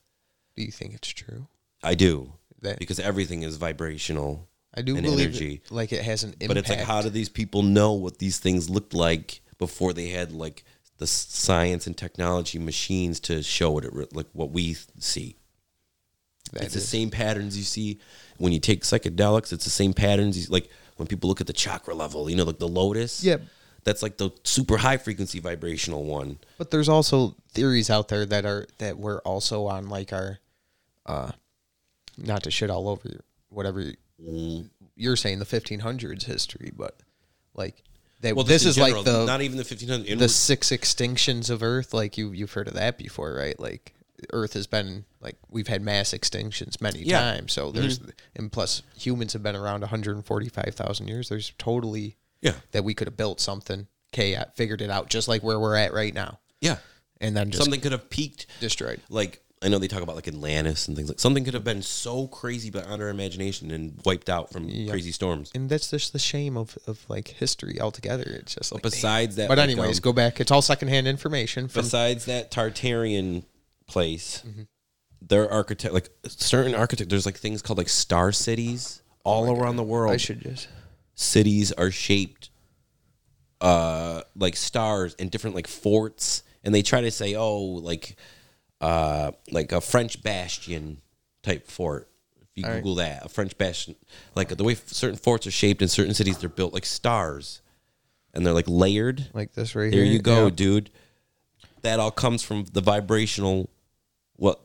[0.57, 1.47] Do you think it's true?
[1.83, 4.49] I do That because everything is vibrational.
[4.73, 5.61] I do and believe energy.
[5.63, 6.49] It, like it has an impact.
[6.49, 10.09] But it's like, how do these people know what these things looked like before they
[10.09, 10.65] had like
[10.97, 15.37] the science and technology machines to show it, like what we see?
[16.55, 18.01] That it's the same patterns you see
[18.39, 19.53] when you take psychedelics.
[19.53, 22.29] It's the same patterns, you, like when people look at the chakra level.
[22.29, 23.25] You know, like the lotus.
[23.25, 23.39] Yeah.
[23.85, 26.39] that's like the super high frequency vibrational one.
[26.59, 30.39] But there's also theories out there that are that we're also on like our,
[31.07, 31.31] uh,
[32.19, 34.69] not to shit all over whatever you- Mm.
[34.97, 36.99] you're saying the 1500s history, but
[37.55, 37.83] like
[38.21, 40.19] that Well, this just is in like the not even the fifteen hundred.
[40.19, 41.95] the six extinctions of Earth.
[41.95, 43.59] Like you you've heard of that before, right?
[43.61, 43.95] Like
[44.33, 47.21] Earth has been like we've had mass extinctions many Yeah.
[47.21, 47.53] times.
[47.53, 48.01] So there's
[48.35, 51.29] and plus humans have been around 145,000 years.
[51.29, 55.43] There's totally yeah, that we could have built something, okay, figured it out just like
[55.43, 56.77] where we're at right now, yeah.
[57.21, 59.01] and then just Something could have peaked destroyed.
[59.09, 61.83] like I know they talk about like Atlantis and things like something could have been
[61.83, 65.51] so crazy beyond our imagination and wiped out from crazy storms.
[65.53, 68.23] And that's just the shame of, of like history altogether.
[68.23, 70.41] It's just like Besides that, But like, anyways, um, go back.
[70.41, 73.43] It's all secondhand information from besides that Tartarian
[73.89, 74.63] place, Mm-hmm.
[75.21, 77.11] their architect like certain architect.
[77.11, 80.11] There's like things called like star cities all around the world.
[80.11, 80.69] Oh I should just
[81.17, 82.51] cities are shaped
[83.61, 88.15] uh like stars and different like forts and they try to say oh like
[88.81, 90.99] uh like a french bastion
[91.43, 92.09] type fort
[92.41, 92.77] if you All right.
[92.77, 93.97] google that a french bastion
[94.37, 97.61] like the way certain forts are shaped in certain cities they're built like stars
[98.33, 100.13] and they're like layered like this right there here.
[100.13, 100.51] you go Yeah.
[100.51, 100.91] dude
[101.83, 103.69] that all comes from the vibrational
[104.39, 104.61] what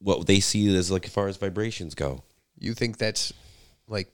[0.00, 2.22] what they see as like as far as vibrations go
[2.58, 3.32] You think that's
[3.86, 4.06] like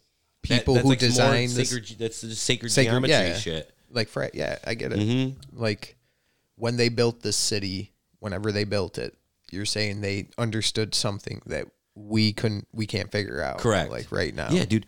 [0.48, 3.36] That- people that's who like design this sacred, that's the sacred, Sacred- geometry yeah.
[3.38, 4.98] shit like fra- yeah, I get it.
[4.98, 5.56] Mm-hmm.
[5.60, 5.96] Like
[6.56, 9.16] when they built this city, whenever they built it,
[9.52, 13.58] you're saying they understood something that we couldn't, we can't figure out.
[13.58, 13.90] Correct.
[13.92, 14.48] Like right now.
[14.50, 14.86] Yeah, dude.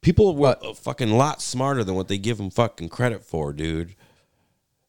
[0.00, 3.94] People were a fucking lot smarter than what they give them fucking credit for, dude.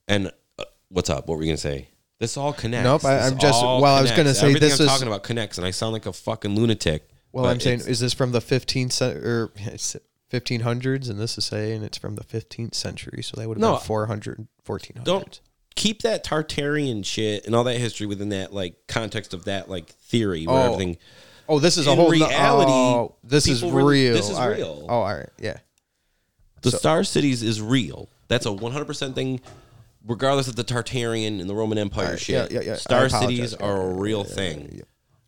[0.08, 1.28] And uh, what's up?
[1.28, 1.90] What were you gonna say?
[2.20, 2.84] This all connects.
[2.84, 4.92] Nope, I- This I'm just- all well, I was gonna say everything this I'm is-
[4.92, 7.08] talking about connects, and I sound like a fucking lunatic.
[7.32, 9.52] Well, but I'm saying, it's- is this from the 15th cen- or
[10.32, 13.74] 1500s, and this is saying it's from the 15th century, so that would have No.
[13.76, 15.04] been 400, 1400s.
[15.06, 15.40] don't
[15.76, 19.90] keep that Tartarian shit and all that history within that like context of that like
[19.90, 20.98] theory where Oh, everything.
[21.48, 24.14] Oh, this is a In whole reality, Oh, this is people really- real.
[24.16, 24.58] this is All right.
[24.58, 24.86] real.
[24.90, 25.30] Oh, all right.
[25.40, 25.58] Yeah.
[26.64, 28.10] The Star Cities is real.
[28.28, 29.40] That's a 100% thing,
[30.08, 32.52] regardless of the Tartarian and the Roman Empire right, shit.
[32.52, 32.76] yeah, yeah, yeah.
[32.76, 34.82] Star cities are a real thing.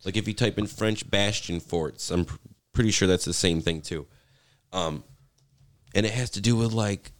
[0.04, 2.36] Like if you type in French bastion forts, I'm pr-
[2.72, 4.06] pretty sure that's the same thing too.
[4.72, 5.04] Um,
[5.94, 7.12] and it has to do with like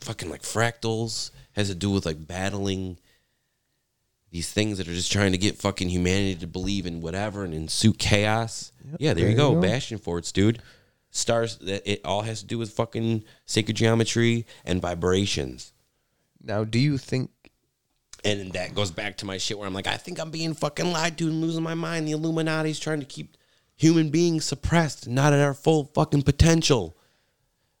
[0.00, 1.30] fucking like fractals.
[1.52, 2.98] Has to do with like battling
[4.30, 7.54] these things that are just trying to get fucking humanity to believe in whatever and
[7.54, 8.72] ensue chaos.
[8.98, 10.60] yeah, there, you go, bastion forts, dude.
[11.10, 11.56] Stars.
[11.58, 15.72] That it all has to do with fucking sacred geometry and vibrations.
[16.46, 17.30] Now, do you think
[18.24, 20.90] And that goes back to my shit where I'm like, I think I'm being fucking
[20.92, 22.08] lied to and losing my mind.
[22.08, 23.36] The Illuminati's trying to keep
[23.76, 26.96] human beings suppressed, not at our full fucking potential.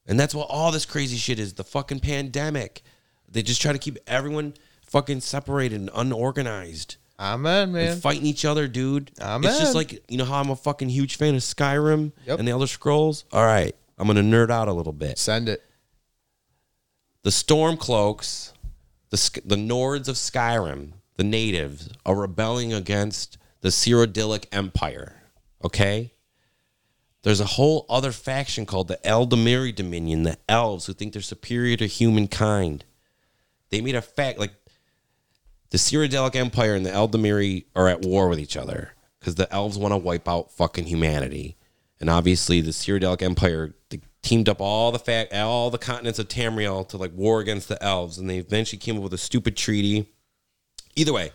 [0.06, 2.82] And that's what all this crazy shit is the fucking pandemic.
[3.28, 6.96] They just try to keep everyone fucking separated and unorganized.
[7.18, 7.92] Amen, man?
[7.92, 9.10] And fighting each other, dude.
[9.20, 9.50] Amen.
[9.50, 12.38] It's just like, you know how I'm a fucking huge fan of Skyrim Yep.
[12.38, 13.24] and the Elder Scrolls?
[13.32, 15.64] All right, I'm going to nerd out a little bit Send it.
[17.22, 18.52] the Stormcloaks,
[19.16, 25.22] the the Nords of Skyrim, the natives, are rebelling against the Cyrodiilic Empire.
[25.64, 26.12] Okay?
[27.22, 31.76] There's a whole other faction called the Aldmeri Dominion, the elves who think they're superior
[31.78, 32.84] to humankind.
[33.70, 34.52] They made a fact like
[35.70, 39.76] the Cyrodiilic Empire and the Aldmeri are at war with each other because the elves
[39.76, 41.56] want to wipe out fucking humanity.
[41.98, 46.28] And obviously, the Cyrodiilic Empire they teamed up all the fact all the continents of
[46.28, 49.56] Tamriel to like war against the elves, and they eventually came up with a stupid
[49.56, 50.10] treaty.
[50.96, 51.30] Either way,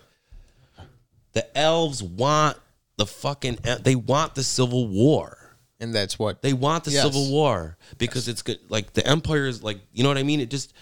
[1.34, 2.58] the elves want
[2.98, 5.38] the fucking they want the civil war.
[5.80, 7.04] And that's what They want the Yes.
[7.04, 8.60] civil war because it's good.
[8.70, 10.40] Like the empire is like, you know what I mean?
[10.40, 10.74] It just,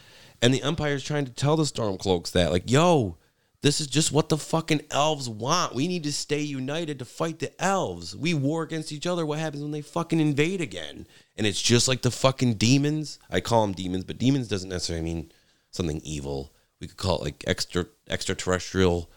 [0.41, 3.15] and the empire is trying to tell the Stormcloaks that, like, yo,
[3.61, 5.75] this is just what the fucking elves want.
[5.75, 8.15] We need to stay united to fight the elves.
[8.15, 9.25] We war against each other.
[9.25, 11.05] What happens when they fucking invade again?
[11.35, 13.19] And it's just like the fucking demons.
[13.29, 15.31] I call them demons, but demons doesn't necessarily mean
[15.71, 16.53] something evil.
[16.79, 19.11] We could call it like extra extraterrestrial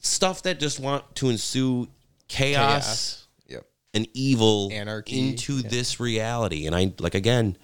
[0.00, 1.88] stuff that just want to ensue
[2.26, 3.28] chaos chaos.
[3.46, 3.66] Yep.
[3.94, 6.66] and evil Anarchy, into this reality.
[6.66, 7.56] And I like again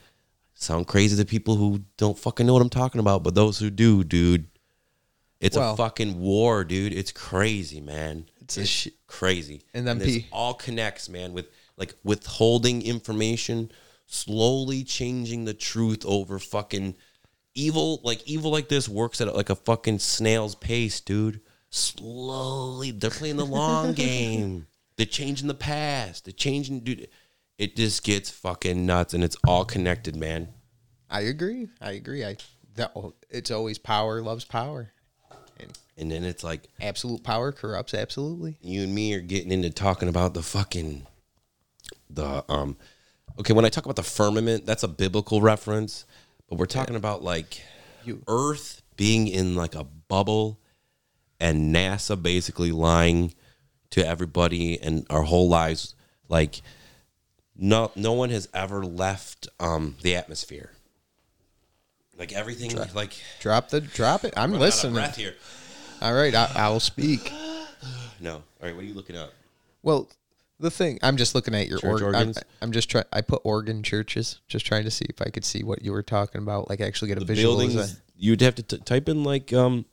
[0.55, 3.69] sound crazy to people who don't fucking know what I'm talking about, but those who
[3.69, 4.47] do, dude,
[5.41, 6.93] it's Well- a fucking war, dude.
[6.93, 8.27] It's crazy, man.
[8.41, 9.63] It's a sh- crazy.
[9.75, 11.47] And then this all connects, man, with
[11.77, 13.73] like withholding information,
[14.07, 16.97] slowly changing the truth over fucking
[17.55, 18.01] evil.
[18.05, 21.41] Like evil like this works at like a fucking snail's pace, dude.
[21.71, 24.67] Slowly, they're playing the long game.
[24.97, 26.25] They're changing the past.
[26.25, 27.09] They're changing, dude.
[27.59, 30.49] It just gets fucking nuts, and it's all connected, man.
[31.11, 31.69] I agree.
[31.81, 32.25] I agree.
[32.25, 32.37] I
[32.77, 34.93] that oh, it's always power loves power.
[35.99, 38.59] And then it's like absolute power corrupts absolutely.
[38.61, 41.07] you and me are getting into talking about the fucking
[42.11, 42.77] the um
[43.39, 46.05] okay when i talk about the firmament that's a biblical reference
[46.49, 47.63] but we're talking about like
[48.05, 50.61] You- earth being in like a bubble
[51.41, 53.35] and nasa basically lying
[53.91, 55.95] to everybody and our whole lives
[56.29, 56.61] like
[57.57, 60.71] no no one has ever left um the atmosphere
[62.19, 64.33] like everything like Drop the drop it.
[64.37, 64.95] I'm Run out of listening.
[64.95, 65.35] breath here
[66.03, 67.33] All right, I, I'll speak.
[68.21, 69.33] no all right what are you looking up
[69.83, 70.09] Well,
[70.59, 72.39] the thing I'm just looking at your Church org- I'm, organs?
[72.63, 73.05] I'm just trying.
[73.13, 76.03] I put organ churches, just trying to see if I could see what you were
[76.03, 76.71] talking about.
[76.71, 77.57] Like actually get a the visual.
[77.57, 79.85] buildings you'd have to t- type in like um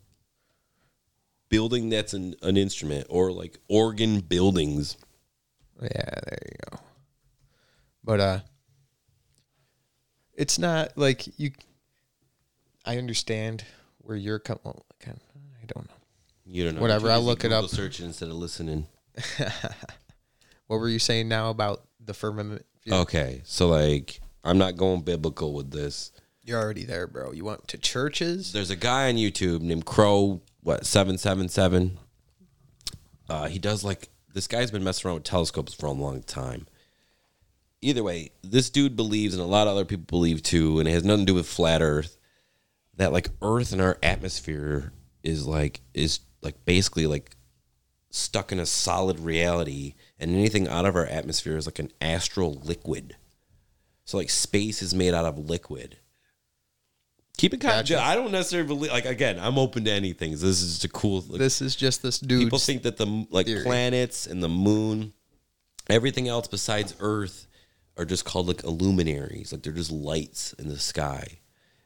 [1.50, 4.96] building that's an, an instrument or like organ buildings
[5.82, 6.78] Yeah, there you go.
[8.04, 8.40] But uh
[10.34, 11.52] it's not like you
[12.86, 13.66] I understand
[14.00, 15.24] where you're coming well, kind of,
[15.64, 15.96] I don't know.
[16.46, 17.70] you don't know Whatever, I'll busy look it Google up.
[17.70, 18.86] searching instead of listening
[20.68, 22.66] What were you saying now about the firmament?
[22.84, 22.94] view?
[22.96, 26.12] okay so like i'm not going biblical with this
[26.44, 27.32] You're already there, bro.
[27.32, 28.52] You went to churches?
[28.52, 31.98] there's a guy on youtube named crow what 777
[33.30, 36.68] uh he does like this guy's been messing around with telescopes for a long time
[37.82, 40.92] either way this dude believes and a lot of other people believe too and it
[40.92, 42.18] has nothing to do with flat earth
[42.98, 44.92] that like earth and our atmosphere
[45.24, 47.36] is like is like basically like
[48.10, 52.54] stuck in a solid reality and anything out of our atmosphere is like an astral
[52.64, 53.16] liquid
[54.06, 55.98] so like space is made out of liquid
[57.38, 58.00] keep it kind Gotcha.
[58.02, 61.22] i don't necessarily believe like again i'm open to anything this is just a cool
[61.28, 62.44] like, This is just this dude.
[62.44, 63.64] people think that the like theory.
[63.64, 65.14] planets and the moon
[65.90, 67.48] everything else besides earth
[67.98, 71.40] are just called like illuminaries like they're just lights in the sky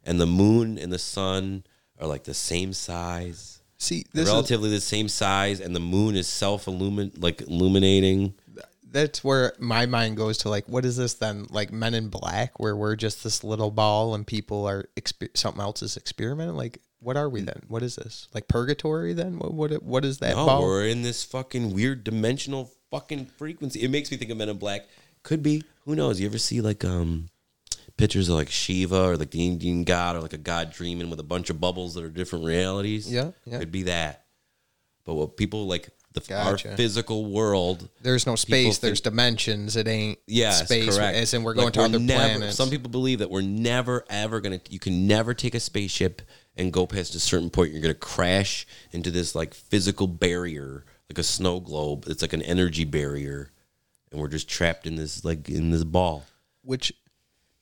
[0.03, 1.63] and the moon and the sun
[1.99, 6.15] are like the same size See, They're is relatively the same size and the moon
[6.15, 8.33] is self illumin like illuminating
[8.89, 12.59] that's where my mind goes to like what is this then like men in black
[12.59, 16.79] where we're just this little ball and people are exper- something else is experimenting like
[16.99, 20.35] what are we then what is this like purgatory then what what, what is that
[20.35, 23.81] No, ball we're in this fucking weird dimensional fucking frequency.
[23.83, 24.87] It makes me think of Men in Black.
[25.23, 25.63] Could be.
[25.85, 26.19] Who knows?
[26.19, 27.29] You ever see like um
[27.97, 31.19] pictures of like Shiva or like the Indian god or like a god dreaming with
[31.19, 33.11] a bunch of bubbles that are different realities?
[33.11, 33.59] Yeah, yeah.
[33.59, 34.25] Could be that.
[35.05, 36.69] But what people like the Gotcha.
[36.71, 41.15] our physical world there's no space there's dimensions it ain't Yes, space correct.
[41.15, 44.03] as in we're Like, going to other never, planets Some people believe that we're never
[44.09, 44.59] ever gonna.
[44.69, 46.21] You can never take a spaceship
[46.55, 47.71] and go past a certain point.
[47.71, 52.05] You're gonna crash into this like physical barrier, like a snow globe.
[52.07, 53.51] It's like an energy barrier,
[54.11, 56.25] and we're just trapped in this like in this ball.
[56.63, 56.91] which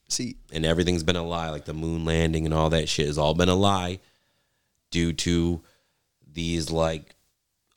[0.08, 1.50] see And everything's been a lie.
[1.50, 4.00] Like the moon landing and all that shit has all been a lie,
[4.92, 5.62] due to
[6.32, 7.16] these like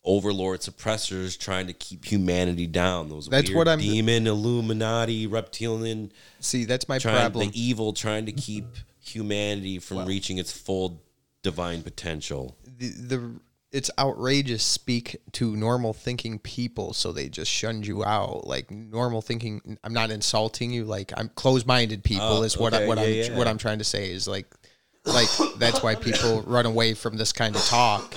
[0.05, 3.09] overlord suppressors trying to keep humanity down.
[3.09, 7.93] Those That's weird what I'm- demon, Illuminati, reptilian see that's my trying problem the evil
[7.93, 8.65] trying to keep
[9.01, 11.03] humanity from reaching its full
[11.43, 12.57] divine potential.
[12.79, 13.31] the, the
[13.71, 18.47] it's outrageous speak to normal thinking people so they just shunned you out.
[18.47, 22.79] Like normal thinking i'm not insulting you like i'm closed-minded people Oh, is what I,
[22.79, 23.39] okay, what yeah, i'm yeah.
[23.39, 24.47] what i'm trying to say is like
[25.05, 25.29] like
[25.59, 28.15] that's why people run away from this kind of talk.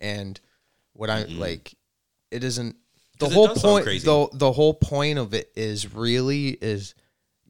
[0.00, 0.38] And
[0.94, 1.74] what i like
[2.30, 2.76] it isn't
[3.18, 6.94] the whole point the, the whole point of it is really is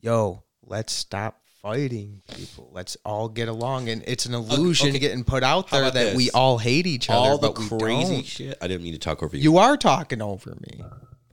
[0.00, 4.98] yo let's stop fighting people let's all get along and it's an illusion okay.
[4.98, 8.27] getting put out there that we all hate each other All the crazy don't.
[8.27, 8.59] shit.
[8.61, 9.42] I didn't mean to talk over you.
[9.44, 10.83] you are talking over me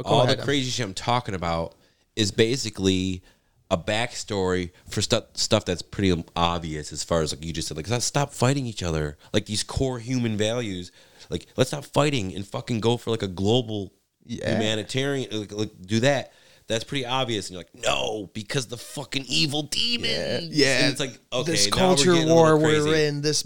[0.06, 0.38] All ahead.
[0.38, 1.76] the crazy shit I'm talking about
[2.16, 3.24] is basically
[3.72, 7.78] a backstory for stuff stuff that's pretty obvious as far as like you just said
[7.78, 10.92] like let's stop fighting each other like these core human values
[11.30, 13.94] like let's stop fighting and fucking go for like a global
[14.26, 14.52] Yeah.
[14.54, 16.34] humanitarian like, like do that
[16.70, 20.50] that's pretty obvious and you're like no because the fucking evil demons.
[20.58, 20.84] Yeah.
[20.84, 23.46] And it's like okay this now we're culture a war we're in this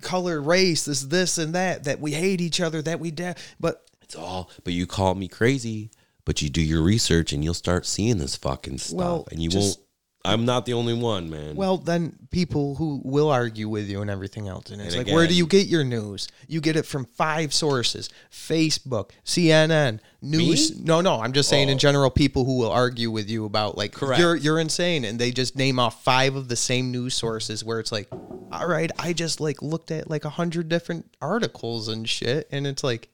[0.00, 3.86] color race this this and that that we hate each other that we de- but
[4.02, 5.90] It's all, but you call me crazy,
[6.24, 8.96] but you do your research and you'll start seeing this fucking stuff.
[8.98, 9.88] Well, and you just- won't,
[10.24, 11.56] I'm not the only one, man.
[11.56, 14.70] Well, then people who will argue with you and everything else.
[14.70, 16.28] And it's And like, where do again- you get your news?
[16.46, 20.78] You get it from five sources Facebook, CNN, news.
[20.78, 21.78] No, no, I'm just saying in Oh.
[21.78, 24.20] general, people who will argue with you about, like, Correct.
[24.20, 25.04] you're, you're insane.
[25.04, 28.08] And they just name off five of the same news sources where it's like,
[28.52, 32.46] all right, I just like looked at like a hundred different articles and shit.
[32.52, 33.08] And it's like,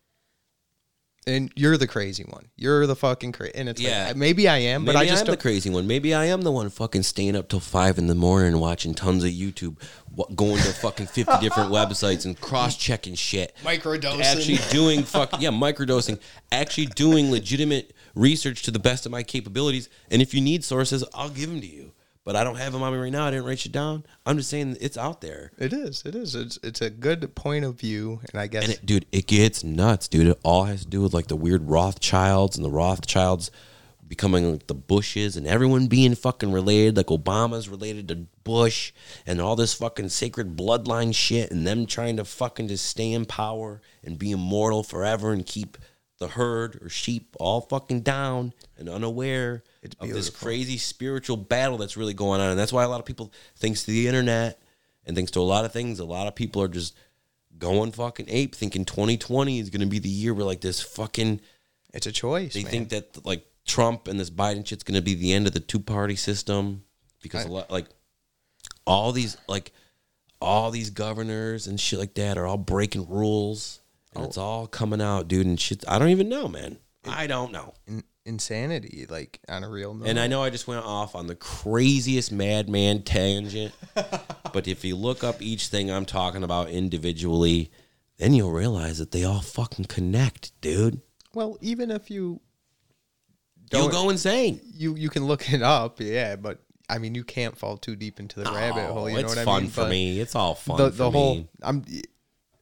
[1.28, 2.48] and you're the crazy one.
[2.56, 3.54] You're the fucking crazy.
[3.54, 4.06] And it's Yeah.
[4.08, 5.40] like, maybe I am, Maybe but I just am the don't.
[5.40, 5.86] crazy one.
[5.86, 9.22] Maybe I am the one fucking staying up till five in the morning watching tons
[9.24, 9.76] of YouTube,
[10.34, 13.54] going to fucking 50 different websites and cross checking shit.
[13.62, 14.22] Microdosing.
[14.22, 16.18] Actually doing fucking, yeah, microdosing.
[16.50, 19.88] Actually doing legitimate research to the best of my capabilities.
[20.10, 21.92] And if you need sources, I'll give them to you.
[22.28, 23.24] But I don't have them on me right now.
[23.24, 24.04] I didn't write you down.
[24.26, 25.50] I'm just saying it's out there.
[25.56, 26.02] It is.
[26.04, 26.34] It is.
[26.34, 29.64] It's it's a good point of view, and I guess And it, dude, it gets
[29.64, 30.26] nuts, dude.
[30.26, 33.50] It all has to do with like the weird Rothschilds and the Rothschilds
[34.06, 36.98] becoming like the Bushes and everyone being fucking related.
[36.98, 38.92] Like Obama's related to Bush
[39.26, 43.24] and all this fucking sacred bloodline shit and them trying to fucking just stay in
[43.24, 45.78] power and be immortal forever and keep
[46.18, 49.62] the herd or sheep all fucking down and unaware
[50.00, 52.50] of this crazy spiritual battle that's really going on.
[52.50, 54.61] And that's why a lot of people, thanks to the internet
[55.07, 56.96] and thanks to a lot of things, a lot of people are just
[57.57, 61.40] going fucking ape thinking 2020 is going to be the year where like this fucking
[61.92, 62.54] it's a choice.
[62.54, 62.70] they man.
[62.70, 65.61] think that like Trump and this Biden shit's going to be the end of the
[65.61, 66.85] two party system
[67.22, 67.87] because a lot like
[68.87, 69.72] all these like
[70.40, 73.81] all these governors and shit like that are all breaking rules
[74.24, 76.78] it's all coming out dude and shit I don't even know man
[77.09, 80.07] I don't know In- insanity, like on a real note.
[80.09, 83.72] and I know I just went off on the craziest madman tangent,
[84.52, 87.70] but if you look up each thing I'm talking about individually,
[88.18, 91.00] then you'll realize that they all fucking connect, dude.
[91.33, 92.40] well, even if you
[93.72, 94.61] You'll don't, go insane.
[94.64, 98.18] you you can look it up, yeah, but I mean, you can't fall too deep
[98.20, 99.11] into the rabbit Oh, hole.
[99.11, 99.70] You it's know what fun I mean?
[99.70, 100.20] Fun for But me.
[100.20, 101.49] It's all fun The for the whole me.
[101.62, 101.84] I'm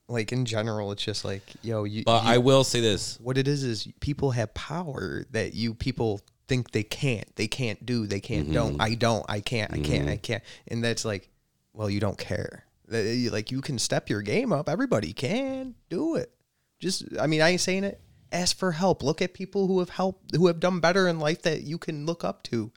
[0.08, 2.04] like in general, it's just like yo, you.
[2.04, 3.18] But you- I will say this.
[3.20, 7.34] what it is is people have power that you people think they can't.
[7.36, 8.06] They can't do.
[8.06, 8.44] They can't.
[8.44, 8.54] Mm-hmm.
[8.54, 9.24] don't i don't.
[9.28, 9.72] I can't.
[9.72, 10.08] I can't.
[10.08, 10.42] I can't.
[10.68, 11.28] And that's like
[11.72, 12.64] well you don't care.
[12.88, 14.68] Like you can step your game up.
[14.68, 15.74] Everybody can.
[15.90, 16.32] Do it.
[16.78, 18.00] Just i mean i ain't saying it.
[18.32, 19.02] Ask for help.
[19.02, 22.06] Look at people who have helped who have done better in life that you can
[22.06, 22.70] look up to.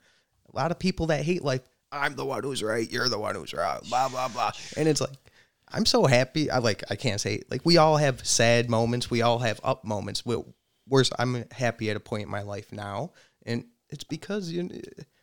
[0.52, 1.60] A lot of people that hate life
[1.92, 2.90] i'm the one who's right.
[2.90, 3.80] You're the one who's wrong.
[3.88, 4.50] Blah blah blah.
[4.76, 5.12] And it's like
[5.72, 9.22] i'm so happy i like i can't say like we all have sad moments we
[9.22, 10.36] all have up moments we,
[10.88, 13.10] we're i'm happy at a point in my life now
[13.46, 14.68] and it's because you.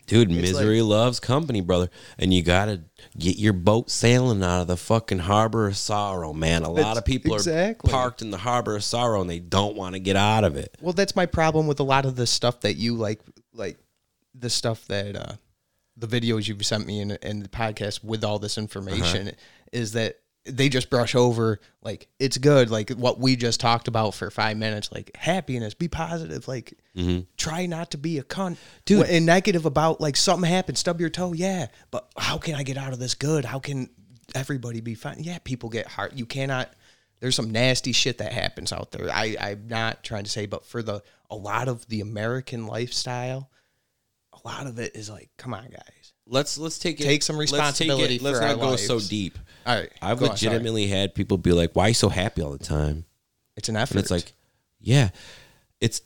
[0.05, 1.89] Dude, misery loves company, brother.
[2.17, 2.81] And you got to
[3.17, 6.63] get your boat sailing out of the fucking harbor of sorrow, man.
[6.63, 7.89] A lot of people exactly.
[7.89, 10.55] are parked in the harbor of sorrow and they don't want to get out of
[10.55, 10.77] it.
[10.79, 13.19] Well, that's my problem with a lot of the stuff that you like,
[13.53, 13.77] like
[14.33, 15.33] the stuff that uh,
[15.97, 19.31] the videos you've sent me and and the podcast with all this information
[19.73, 24.13] is that they just brush over like it's good, like what we just talked about
[24.13, 27.21] for five minutes, like happiness, be positive, like mm-hmm.
[27.37, 29.05] try not to be a cunt, Dude.
[29.07, 32.77] and negative about like something happened, stub your toe, yeah, but how can I get
[32.77, 33.45] out of this good?
[33.45, 33.89] How can
[34.35, 35.17] everybody be fine?
[35.19, 36.13] Yeah, people get hurt.
[36.13, 36.69] You cannot
[37.19, 39.09] there's some nasty shit that happens out there.
[39.09, 43.49] I, I'm not trying to say, but for the a lot of the American lifestyle,
[44.33, 46.13] a lot of it is like, come on, guys.
[46.27, 48.75] Let's let's take it, Take some let's take responsibility it- Let's for not our go
[48.75, 49.37] so deep.
[49.67, 50.53] All right, I've go on, sorry.
[50.53, 53.05] legitimately had people be like, "Why are you so happy all the time?"
[53.57, 53.95] it's an effort.
[53.95, 54.33] And it's like,
[54.79, 55.09] yeah,
[55.81, 56.01] it's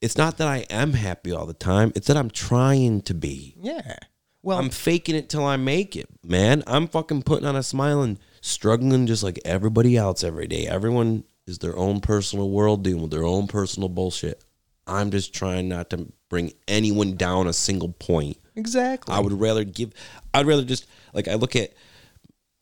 [0.00, 1.92] it's not that I am happy all the time.
[1.96, 3.54] It's that I'm trying to be.
[3.60, 3.96] yeah.
[4.40, 6.62] Well, I'm faking it till I make it, man.
[6.66, 10.66] I'm fucking putting on a smile and struggling just like everybody else every day.
[10.66, 14.42] Everyone is their own personal world dealing with their own personal bullshit.
[14.86, 18.38] I'm just trying not to bring anyone down a single point.
[18.54, 19.12] exactly.
[19.12, 19.92] I would rather give.
[20.32, 21.72] I'd rather just like I look at.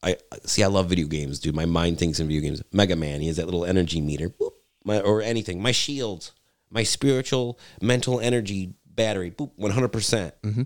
[0.07, 0.63] I see.
[0.63, 1.55] I love video games, dude.
[1.55, 2.63] My mind thinks in video games.
[2.73, 3.21] Mega Man.
[3.21, 4.53] He has that little energy meter, boop,
[4.85, 5.61] my, or anything.
[5.61, 6.31] My shield,
[6.71, 10.35] my spiritual, mental energy battery, boop, one hundred percent.
[10.43, 10.63] Mm-hmm.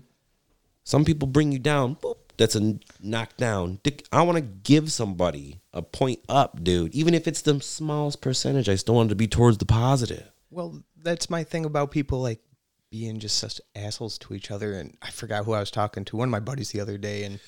[0.83, 1.95] Some people bring you down.
[1.95, 3.79] Boop, that's a knockdown.
[3.83, 6.93] Dick, I want to give somebody a point up, dude.
[6.93, 10.31] Even if it's the smallest percentage, I still want it to be towards the positive.
[10.49, 12.41] Well, that's my thing about people like
[12.91, 14.73] being just such assholes to each other.
[14.73, 16.17] And I forgot who I was talking to.
[16.17, 17.39] One of my buddies the other day, and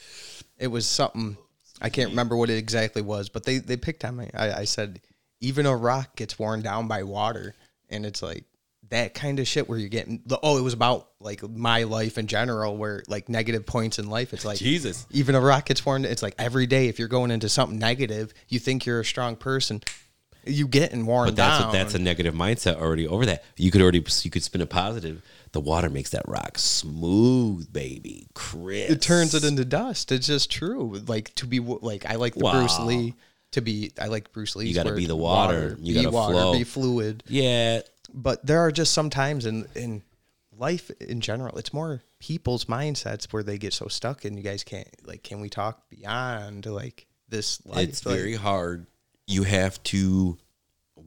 [0.58, 1.38] it was something
[1.82, 4.30] I can't remember what it exactly was, but they they picked on me.
[4.34, 5.02] I, I said
[5.42, 7.56] even a rock gets worn down by water,
[7.90, 8.46] and it's like
[8.90, 12.18] that kind of shit where you're getting the oh it was about like my life
[12.18, 15.08] in general where like negative points in life it's like Jesus.
[15.10, 18.34] even a rock gets worn it's like every day if you're going into something negative
[18.50, 19.82] you think you're a strong person
[20.46, 23.44] you getting worn But that's down what, that's a negative mindset already over that.
[23.58, 25.22] You could already you could spin a positive.
[25.54, 28.92] The water makes that rock smooth, baby, crisp.
[28.92, 30.12] it turns it into dust.
[30.12, 31.02] It's just true.
[31.08, 33.14] Like to be like I like the Bruce Lee
[33.52, 33.92] to be.
[34.02, 34.68] I like Bruce Lee.
[34.68, 35.78] You gotta be the water.
[35.80, 36.54] You gotta water, flow.
[36.54, 37.24] be fluid.
[37.28, 37.82] Yeah,
[38.14, 40.02] But there are just some times in in
[40.58, 44.64] life in general, it's more people's mindsets where they get so stuck, and you guys
[44.64, 45.22] can't like.
[45.24, 47.64] Can we talk beyond like this?
[47.66, 47.90] Life?
[47.90, 48.88] it's Like, very hard.
[49.28, 50.38] You have to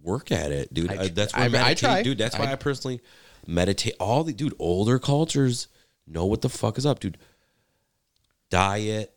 [0.02, 0.90] work at it, dude.
[0.92, 2.02] I- I, that's I why mean, I meditate, try.
[2.04, 2.18] dude.
[2.18, 3.00] That's why I- I, personally
[3.46, 3.94] meditate.
[4.00, 5.68] All the dude, older cultures
[6.06, 7.18] know what the fuck is up, dude.
[8.50, 9.12] Diet.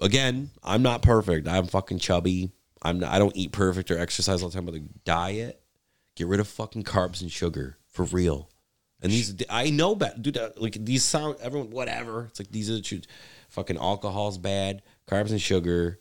[0.00, 1.46] Again, I'm not perfect.
[1.46, 2.52] I'm fucking chubby.
[2.82, 5.60] I'm not, I don't eat perfect or exercise all the time, but the diet,
[6.14, 8.48] get rid of fucking carbs and sugar for real.
[9.02, 10.38] And these, I know, that, dude.
[10.38, 12.26] uh, Like these sound, everyone, whatever.
[12.30, 13.06] It's like these are the truth.
[13.50, 14.82] Fucking alcohol's bad.
[15.06, 15.98] Carbs and sugar,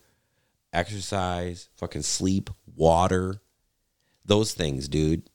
[0.71, 3.41] exercise, fucking sleep, water,
[4.25, 5.29] those things, dude.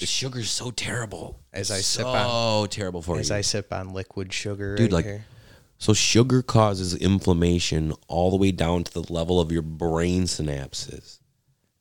[0.00, 1.40] The sugar's so terrible.
[1.52, 3.36] As I sip so on- terrible for as you.
[3.36, 5.26] I sip on liquid sugar, Dude, right like- here.
[5.78, 11.18] So sugar causes inflammation all the way down to the level of your brain synapses.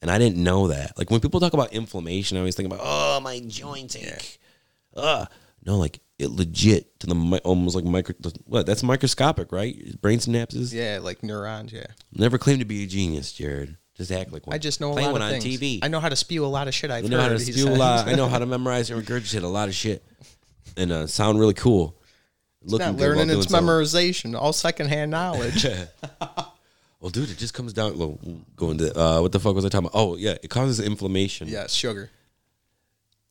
[0.01, 0.97] And I didn't know that.
[0.97, 4.39] Like when people talk about inflammation, I always think about, oh, my joints ache.
[4.95, 5.27] Ugh.
[5.65, 8.13] No, like it legit to the almost like micro.
[8.45, 8.65] What?
[8.65, 9.99] That's microscopic, right?
[10.01, 10.73] Brain synapses.
[10.73, 11.71] yeah, like neurons.
[11.71, 13.77] Yeah, Never claim to be a genius, Jared.
[13.95, 14.55] Just act like one.
[14.55, 15.59] I just know a Play lot one of on things.
[15.59, 15.79] TV.
[15.83, 16.89] I know how to spew a lot of shit.
[16.89, 17.77] I've I know how to he spew a says.
[17.77, 18.07] lot.
[18.07, 20.03] I know how to memorize and regurgitate a lot of shit,
[20.75, 21.95] and uh, sound really cool.
[22.65, 25.65] Looking not good while learning, it's memorization, all secondhand knowledge.
[26.99, 27.97] Well, dude, it just comes down.
[27.97, 28.17] Well,
[28.55, 29.99] going to uh, what the fuck was I talking about?
[29.99, 31.49] Oh, yeah, it causes inflammation.
[31.49, 32.09] yeah, sugar.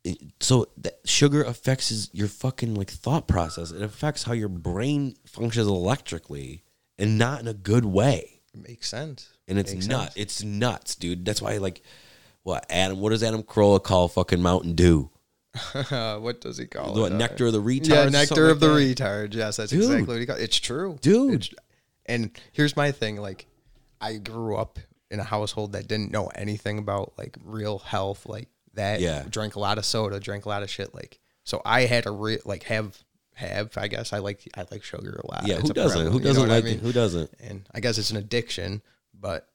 [0.04, 3.70] It- so that sugar affects his- your fucking like thought process.
[3.70, 6.64] It affects how your brain functions electrically,
[6.98, 8.31] and not in a good way.
[8.54, 9.28] It makes sense.
[9.48, 10.14] And it's nuts.
[10.16, 11.24] It's nuts, dude.
[11.24, 11.82] That's why like.
[12.44, 12.98] What Adam?
[12.98, 15.10] What does Adam Carolla call fucking Mountain Dew?
[15.72, 17.14] what does he call What it?
[17.14, 17.88] Nectar of the retards?
[17.88, 19.04] Yeah, nectar of the like that?
[19.30, 19.34] retard.
[19.34, 19.82] Yes, that's Dude.
[19.84, 20.40] exactly what he called.
[20.40, 21.34] It's true, Dude.
[21.34, 21.54] It's-
[22.06, 23.46] and here's my thing: like,
[24.00, 24.80] I grew up
[25.10, 29.00] in a household that didn't know anything about like real health, like that.
[29.00, 29.22] Yeah.
[29.30, 30.92] drank a lot of soda, drank a lot of shit.
[30.96, 32.98] Like, so I had to re- like have
[33.34, 33.76] have.
[33.76, 35.46] I guess I like I like sugar a lot.
[35.46, 35.98] Yeah, It's who doesn't?
[36.00, 36.74] prevalent- Who doesn't what I like mean?
[36.74, 36.80] it?
[36.80, 37.30] Who doesn't?
[37.40, 38.82] and I guess it's an addiction,
[39.18, 39.48] but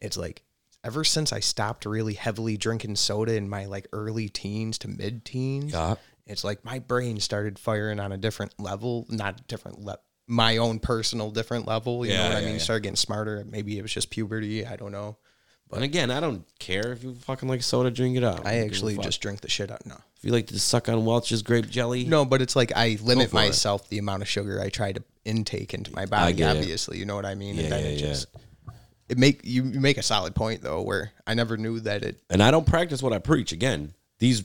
[0.00, 0.42] it's like
[0.84, 5.24] ever since I stopped really heavily drinking soda in my like early teens to mid
[5.24, 5.96] teens, Yeah.
[6.26, 9.98] it's like my brain started firing on a different level, not different le-
[10.28, 12.04] my own personal different level.
[12.06, 12.52] You know Yeah, what I mean?
[12.54, 12.58] yeah.
[12.58, 13.44] Started getting smarter.
[13.48, 14.64] Maybe it was just puberty.
[14.66, 15.18] I don't know,
[15.72, 18.46] And again, I don't care if you fucking like soda, drink it up.
[18.46, 19.84] I don't give a actually just drink the shit out.
[19.84, 22.04] No, if you like to suck on Welch's grape jelly.
[22.04, 23.46] no, but it's like I limit for it.
[23.46, 26.34] myself the amount of sugar I try to intake into my body.
[26.34, 26.60] get it.
[26.60, 27.56] Obviously, you know what I mean.
[27.56, 28.06] Yeah, and then yeah, it yeah.
[28.06, 28.28] just
[29.08, 32.20] it make you you make a solid point though, where I never knew that it.
[32.30, 33.52] and I don't practice what I preach.
[33.52, 34.44] Again, these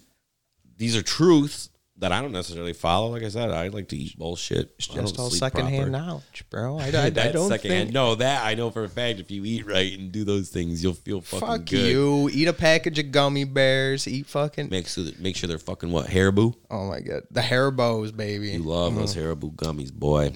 [0.77, 1.69] these are truths
[2.01, 3.11] that I don't necessarily follow.
[3.11, 4.73] Like I said, I like to eat bullshit.
[4.77, 6.05] It's I don't just all secondhand proper.
[6.05, 6.79] knowledge, bro.
[6.79, 7.87] I, I, I don't secondhand.
[7.87, 7.93] think.
[7.93, 9.19] No, that I know for a fact.
[9.19, 11.79] If you eat right and do those things, you'll feel fucking Fuck good.
[11.79, 12.29] you.
[12.33, 14.07] Eat a package of gummy bears.
[14.07, 14.69] Eat fucking.
[14.69, 16.55] Make sure make sure they're fucking what Haribo.
[16.71, 18.49] Oh my god, the Haribo's, baby.
[18.49, 19.21] You love those mm.
[19.21, 20.33] Haribo gummies, boy.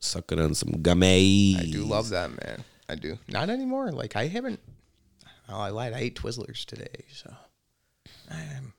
[0.00, 1.60] Sucking on some gummies.
[1.60, 2.64] I do love that, man.
[2.88, 3.18] I do.
[3.28, 3.92] Not anymore.
[3.92, 4.60] Like I haven't.
[5.46, 5.92] Oh, I lied.
[5.92, 7.30] I ate Twizzlers today, so
[8.30, 8.72] I'm.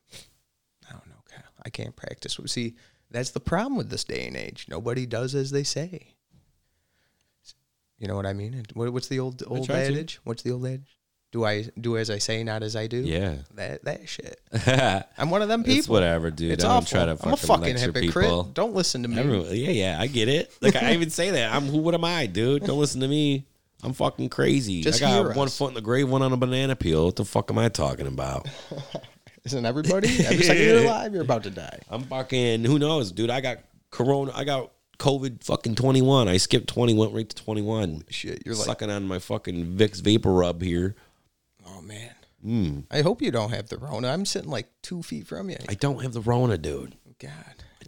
[0.90, 1.44] I don't know, Kyle.
[1.64, 2.40] I can't practice.
[2.48, 2.76] See,
[3.10, 4.66] that's the problem with this day and age.
[4.70, 6.16] Nobody does as they say.
[8.00, 8.66] You know what I mean?
[8.74, 9.86] What's the old old try to.
[9.86, 10.20] adage?
[10.24, 10.98] What's the old adage?
[11.32, 12.98] Do I do as I say, not as I do?
[12.98, 13.36] Yeah.
[13.54, 14.42] That that shit.
[15.18, 15.94] I'm one of them people.
[15.94, 16.52] whatever, dude.
[16.52, 16.88] It's I awful.
[16.88, 18.06] try to I'm a fucking hypocrite.
[18.06, 18.44] people.
[18.44, 19.20] Don't listen to me.
[19.20, 20.52] Everyone, yeah, yeah, I get it.
[20.62, 21.54] Like I even say that.
[21.54, 21.78] I'm who?
[21.78, 22.66] What am I, dude?
[22.66, 23.46] Don't listen to me.
[23.84, 24.82] I'm fucking crazy.
[24.82, 25.58] Just I got one us.
[25.58, 27.06] foot in the grave, one on a banana peel.
[27.06, 28.48] What the fuck am I talking about?
[29.44, 30.08] Isn't everybody?
[30.26, 31.80] Every second you're alive, you're about to die.
[31.90, 32.64] I'm fucking.
[32.64, 33.30] Who knows, dude?
[33.30, 33.58] I got
[33.90, 34.32] corona.
[34.36, 35.44] I got COVID.
[35.44, 36.28] Fucking 21.
[36.28, 36.94] I skipped 20.
[36.94, 38.04] Went right to 21.
[38.10, 40.96] Shit, you're like, sucking on my fucking Vicks vapor rub here.
[41.68, 42.12] oh man.
[42.46, 42.84] Mm.
[42.90, 44.08] I hope you don't have the Rona.
[44.10, 45.58] I'm sitting like two feet from you.
[45.70, 46.96] I don't have the Rona, dude.
[47.20, 47.32] God.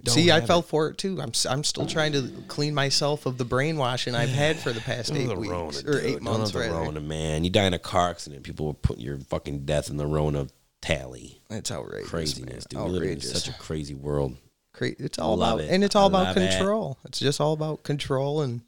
[0.04, 1.20] don't See, I fell for it too.
[1.20, 5.12] I'm I'm still trying to clean myself of the brainwashing I've had for the past
[5.14, 6.04] eight the weeks Rona, or dude.
[6.06, 6.52] eight Don't months.
[6.52, 6.86] have the rather.
[6.86, 7.44] Rona, man.
[7.44, 8.44] You die in a car accident.
[8.44, 10.48] People will put your fucking death in the Rona
[10.84, 11.42] tally.
[11.50, 12.10] It's outrageous.
[12.10, 12.80] Craziness, dude.
[12.80, 12.90] man.
[12.90, 13.32] In Outrageous.
[13.32, 14.38] such a crazy world.
[14.74, 15.74] Cra- it's all love about it.
[15.74, 16.52] and it's all about love it.
[16.58, 16.98] control.
[17.06, 18.62] It's just all about control and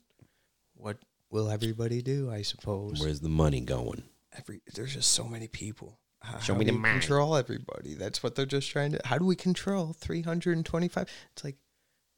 [0.76, 0.98] what
[1.30, 2.32] will everybody do?
[2.32, 3.00] I suppose.
[3.02, 4.04] Where's the money going?
[4.38, 6.00] Every there's just so many people.
[6.22, 7.00] How, Show how me the money.
[7.00, 7.94] control everybody.
[7.96, 9.02] That's what they're just trying to.
[9.06, 11.08] How do we control 325?
[11.34, 11.58] It's like,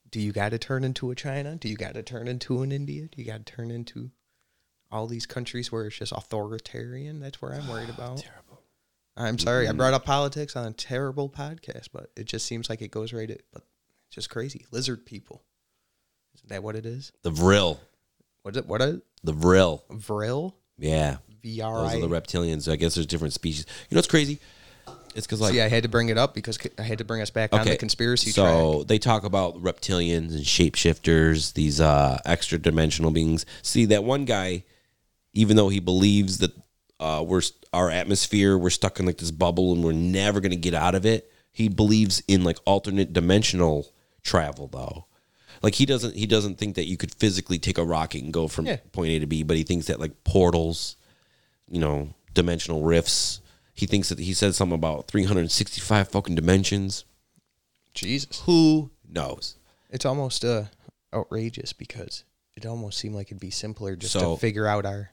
[0.10, 1.56] do you got to turn into a China?
[1.56, 3.04] Do you got to turn into an India?
[3.08, 4.12] Do you got to turn into
[4.92, 7.20] all these countries where it's just authoritarian?
[7.20, 8.20] That's where I'm worried about.
[8.20, 8.47] Terrible.
[9.18, 12.82] I'm sorry, I brought up politics on a terrible podcast, but it just seems like
[12.82, 13.42] it goes right at.
[13.52, 13.64] But
[14.08, 14.66] it's just crazy.
[14.72, 15.44] Lizard people.
[16.36, 17.12] Isn't that what it is?
[17.24, 17.80] The Vril.
[18.44, 18.68] What is it?
[18.68, 19.84] What a The Vril.
[19.90, 20.56] vril?
[20.78, 21.18] Yeah.
[21.42, 22.72] V R Those are the reptilians.
[22.72, 23.66] I guess there's different species.
[23.90, 24.40] You know what's crazy?
[25.16, 27.22] It's because like See, I had to bring it up because I had to bring
[27.22, 28.88] us back on the conspiracy so track.
[28.88, 33.46] they talk about reptilians and shapeshifters, these uh, extra dimensional beings.
[33.64, 34.64] See that one guy,
[35.34, 36.52] even though he believes that
[37.00, 37.42] uh, we're
[37.74, 41.06] our atmosphere, we're stuck in like this bubble and we're never gonna get out of
[41.06, 41.32] it.
[41.52, 43.92] He believes in like alternate dimensional
[44.24, 45.06] travel though.
[45.62, 48.48] Like he doesn't he doesn't think that you could physically take a rocket and go
[48.48, 48.78] from Yeah.
[48.92, 50.96] point A to B, but he thinks that like portals,
[51.70, 53.42] you know, dimensional rifts.
[53.74, 57.06] He thinks that he said something about 365 fucking dimensions.
[57.94, 58.42] Jesus.
[58.42, 59.56] Who knows?
[59.90, 60.66] It's almost uh,
[61.14, 62.24] outrageous because
[62.56, 65.12] it almost seemed like it'd be simpler just So- to figure out our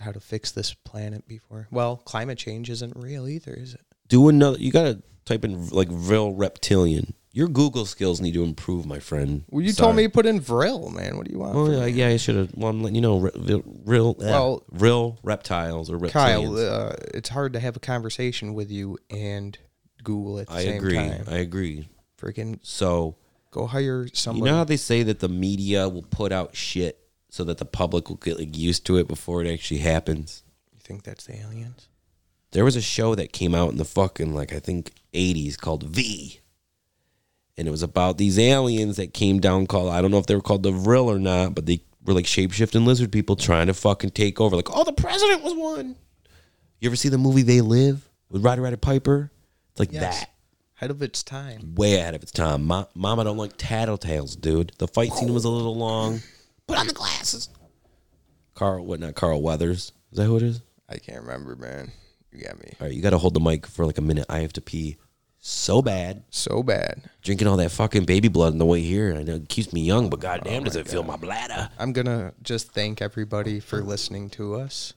[0.00, 1.68] how to fix this planet before.
[1.70, 3.80] Well, climate change isn't real either, is it?
[4.08, 4.58] Do another.
[4.58, 7.14] You gotta type in like real reptilian.
[7.32, 9.44] Your Google skills need to improve, my friend.
[9.50, 9.86] Well, you Sorry.
[9.88, 11.18] told me to put in vril, man.
[11.18, 11.52] What do you want?
[11.52, 11.90] From yeah, me?
[11.92, 12.50] yeah, I should have.
[12.54, 16.12] Well, I'm letting you know, real, real, Well- real reptiles or reptilians.
[16.12, 19.58] Kyle, uh, it's hard to have a conversation with you and
[20.02, 20.94] Google at the I same agree.
[20.94, 21.24] time.
[21.28, 21.88] I agree.
[22.18, 23.16] Freaking So
[23.50, 26.98] go hire somebody you know how they say that the media will put out shit
[27.28, 30.42] so that the public will get like used to it before it actually happens.
[30.72, 31.88] you think that's the aliens?
[32.52, 35.82] There was a show that came out in the fucking like I think 80s called
[35.84, 36.40] V.
[37.58, 40.34] And it was about these aliens that came down called I don't know if they
[40.34, 43.74] were called the Vril or not, but they were like shapeshifting lizard people trying to
[43.74, 44.54] fucking take over.
[44.56, 45.96] Like, oh, the president was one.
[46.80, 49.30] You ever see the movie They Live with Rowdy Roddy Piper?
[49.72, 50.20] It's like Yes.
[50.20, 50.30] that.
[50.78, 51.74] Ahead of its time.
[51.74, 52.64] Way ahead of its time.
[52.66, 54.72] Ma- Mama don't like tattletales, dude.
[54.78, 56.20] The fight scene was a little long.
[56.66, 57.48] Put on the glasses.
[58.54, 59.92] Carl, what not Carl Weathers?
[60.10, 60.62] Is that who it is?
[60.88, 61.92] I can't remember, man.
[62.32, 64.26] You got me All right, you got to hold the mic for like a minute.
[64.28, 64.96] I have to pee
[65.38, 66.24] so bad.
[66.30, 67.02] so bad.
[67.22, 69.14] Drinking all that fucking baby blood on the way here.
[69.16, 71.70] I know it keeps me young, but goddamn, oh does it fill my bladder?
[71.78, 74.94] I'm gonna just thank everybody for listening to us.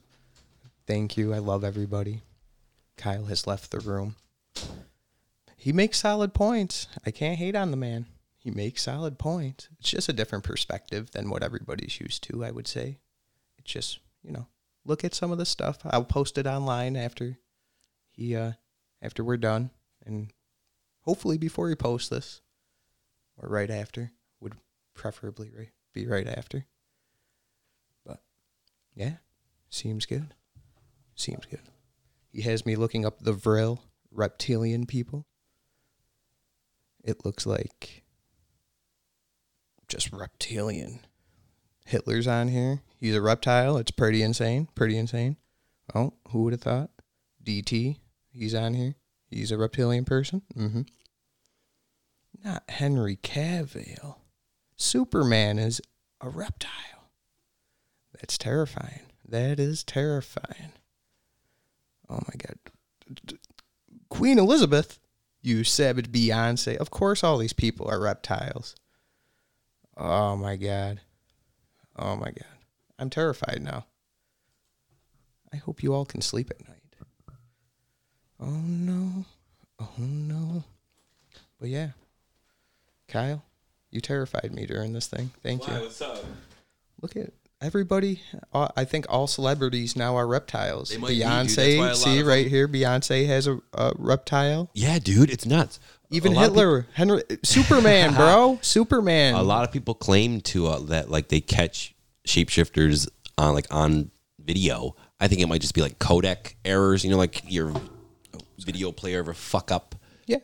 [0.86, 1.32] Thank you.
[1.32, 2.22] I love everybody.
[2.96, 4.16] Kyle has left the room.
[5.56, 6.88] He makes solid points.
[7.06, 8.06] I can't hate on the man.
[8.40, 9.68] He makes solid points.
[9.78, 12.98] It's just a different perspective than what everybody's used to, I would say.
[13.58, 14.46] It's just, you know,
[14.86, 15.78] look at some of the stuff.
[15.84, 17.38] I'll post it online after
[18.10, 18.52] he uh
[19.02, 19.70] after we're done
[20.04, 20.32] and
[21.02, 22.40] hopefully before he posts this
[23.36, 24.10] or right after
[24.40, 24.54] would
[24.94, 25.50] preferably
[25.92, 26.64] be right after.
[28.06, 28.22] But
[28.94, 29.16] yeah,
[29.68, 30.34] seems good.
[31.14, 31.60] Seems good.
[32.32, 35.26] He has me looking up the Vril reptilian people.
[37.04, 37.99] It looks like
[39.90, 41.00] just reptilian.
[41.84, 42.82] Hitler's on here.
[42.98, 43.76] He's a reptile.
[43.76, 44.68] It's pretty insane.
[44.74, 45.36] Pretty insane.
[45.94, 46.90] Oh, who would have thought?
[47.44, 47.98] DT.
[48.30, 48.94] He's on here.
[49.28, 50.42] He's a reptilian person.
[50.56, 50.82] Mm-hmm.
[52.44, 54.16] Not Henry Cavill.
[54.76, 55.80] Superman is
[56.20, 57.10] a reptile.
[58.14, 59.02] That's terrifying.
[59.28, 60.72] That is terrifying.
[62.08, 62.56] Oh my God.
[64.08, 64.98] Queen Elizabeth,
[65.42, 66.76] you savage Beyonce.
[66.76, 68.74] Of course, all these people are reptiles.
[69.96, 71.00] Oh my God.
[71.96, 72.44] Oh my God.
[72.98, 73.86] I'm terrified now.
[75.52, 76.76] I hope you all can sleep at night.
[78.38, 79.24] Oh no.
[79.78, 80.64] Oh no.
[81.58, 81.90] But yeah.
[83.08, 83.42] Kyle,
[83.90, 85.30] you terrified me during this thing.
[85.42, 85.74] Thank you.
[85.74, 86.24] What's up?
[87.02, 88.22] Look at everybody.
[88.52, 90.90] Uh, I think all celebrities now are reptiles.
[90.90, 91.24] They might be, dude.
[91.24, 94.70] That's why a Beyonce, see right here, Beyonce has a, a reptile.
[94.74, 95.80] Yeah, dude, it's nuts.
[96.12, 99.34] Even A lot of Hitler, Henry, Superman, bro, Superman.
[99.34, 101.94] a lot of people claim to uh, that like they catch
[102.26, 103.08] shapeshifters
[103.38, 104.10] on like on
[104.44, 104.96] video.
[105.20, 107.04] I think it might just be like codec errors.
[107.04, 107.72] You know, like your
[108.58, 109.94] video player ever fuck up.
[110.26, 110.38] Yeah,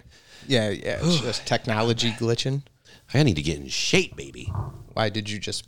[0.47, 0.99] yeah, yeah.
[1.03, 2.62] It's just technology glitching.
[3.12, 4.53] I need to get in shape, baby.
[4.93, 5.67] Why did you just?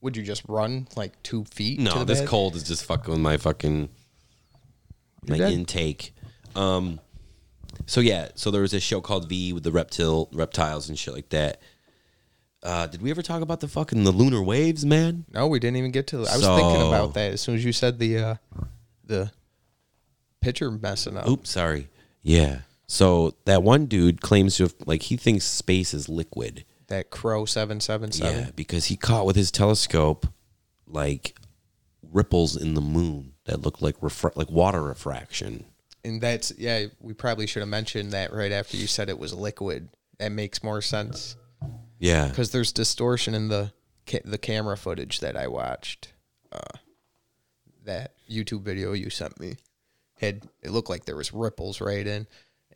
[0.00, 1.78] Would you just run like two feet?
[1.78, 2.28] No, this bed?
[2.28, 3.88] cold is just fucking my fucking
[5.28, 5.52] my dead.
[5.52, 6.12] intake.
[6.56, 6.98] Um,
[7.86, 11.14] so yeah, so there was a show called V with the reptile reptiles and shit
[11.14, 11.60] like that.
[12.62, 15.24] Uh, did we ever talk about the fucking the lunar waves, man?
[15.32, 16.18] No, we didn't even get to.
[16.18, 18.34] I was thinking about that as soon as you said the uh,
[19.04, 19.32] the
[20.40, 21.26] picture messing up.
[21.28, 21.88] Oops, sorry.
[22.22, 22.60] Yeah.
[22.86, 26.64] So that one dude claims to have like he thinks space is liquid.
[26.86, 28.38] That Crow seven seven seven.
[28.38, 30.26] Yeah, because he caught with his telescope
[30.86, 31.36] like
[32.12, 35.64] ripples in the moon that look like refra- like water refraction.
[36.04, 36.86] And that's yeah.
[37.00, 39.88] We probably should have mentioned that right after you said it was liquid.
[40.18, 41.36] That makes more sense
[41.98, 42.28] Yeah.
[42.28, 43.72] because there's distortion in the
[44.06, 46.12] ca- the camera footage that I watched.
[46.50, 46.78] Uh,
[47.84, 49.56] that YouTube video you sent me
[50.18, 52.26] had it looked like there was ripples right in,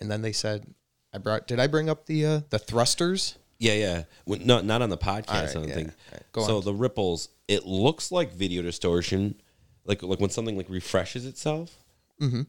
[0.00, 0.74] and then they said
[1.12, 1.46] I brought.
[1.46, 3.38] Did I bring up the uh, the thrusters?
[3.58, 4.02] Yeah, yeah.
[4.24, 5.28] When, not not on the podcast.
[5.28, 5.74] Right, I don't yeah.
[5.74, 5.92] think.
[6.12, 6.64] Right, so on.
[6.64, 9.40] the ripples, it looks like video distortion,
[9.84, 11.74] like like when something like refreshes itself.
[12.20, 12.42] Mm-hmm.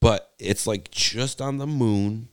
[0.00, 2.28] But it's like just on the moon,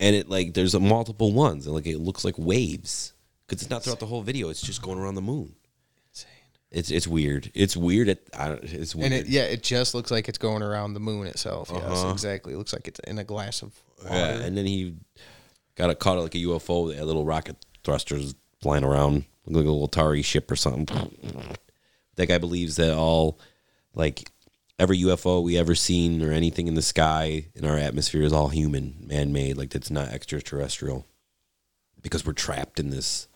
[0.00, 3.12] and it like there's a multiple ones, and like it looks like waves
[3.46, 4.48] because it's not throughout the whole video.
[4.48, 5.54] It's just going around the moon.
[6.10, 6.30] Insane.
[6.70, 7.50] It's it's weird.
[7.54, 8.08] It's weird.
[8.08, 9.12] It, I don't, it's weird.
[9.12, 11.70] And it yeah, it just looks like it's going around the moon itself.
[11.72, 12.10] Yes, Uh-huh.
[12.12, 12.54] exactly.
[12.54, 13.72] It looks like it's in a glass of
[14.04, 14.14] water.
[14.16, 14.94] Yeah, and then he
[15.74, 16.88] got it caught like a UFO.
[16.90, 20.86] They had little rocket thrusters flying around, looked like a little Atari ship or something.
[22.16, 23.40] That guy believes that all,
[23.94, 24.30] like,
[24.78, 28.48] every UFO we ever seen or anything in the sky in our atmosphere is all
[28.48, 29.56] human, man made.
[29.56, 31.06] Like, that's not extraterrestrial,
[32.02, 33.28] because we're trapped in this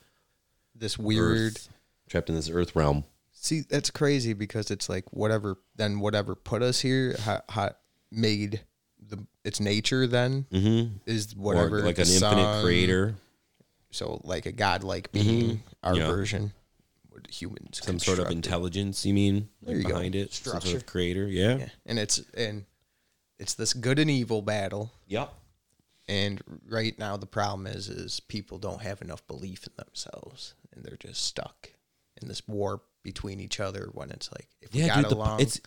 [0.75, 1.53] This weird.
[1.53, 1.69] Earth,
[2.09, 3.05] trapped in this Earth realm.
[3.33, 5.59] See, that's crazy because it's like whatever.
[5.77, 7.71] Then whatever put us here, ha, ha,
[8.11, 8.63] made
[9.01, 10.07] the its nature.
[10.09, 10.97] Then mm-hmm.
[11.07, 13.15] is whatever or like an infinite creator,
[13.91, 15.57] So like a godlike being, mm-hmm.
[15.85, 16.07] our Yeah.
[16.07, 16.53] version.
[17.31, 19.05] Humans some sort of intelligence.
[19.05, 19.89] You mean like you go.
[19.91, 21.27] behind it, some sort of creator?
[21.27, 21.57] Yeah.
[21.57, 22.65] Yeah, and it's and
[23.39, 24.93] it's this good and evil battle.
[25.07, 25.33] Yep.
[26.09, 30.85] And right now the problem is is people don't have enough belief in themselves and
[30.85, 31.71] they're just stuck
[32.21, 35.19] in this war between each other when it's like if we Yeah, got dude.
[35.19, 35.61] The, it's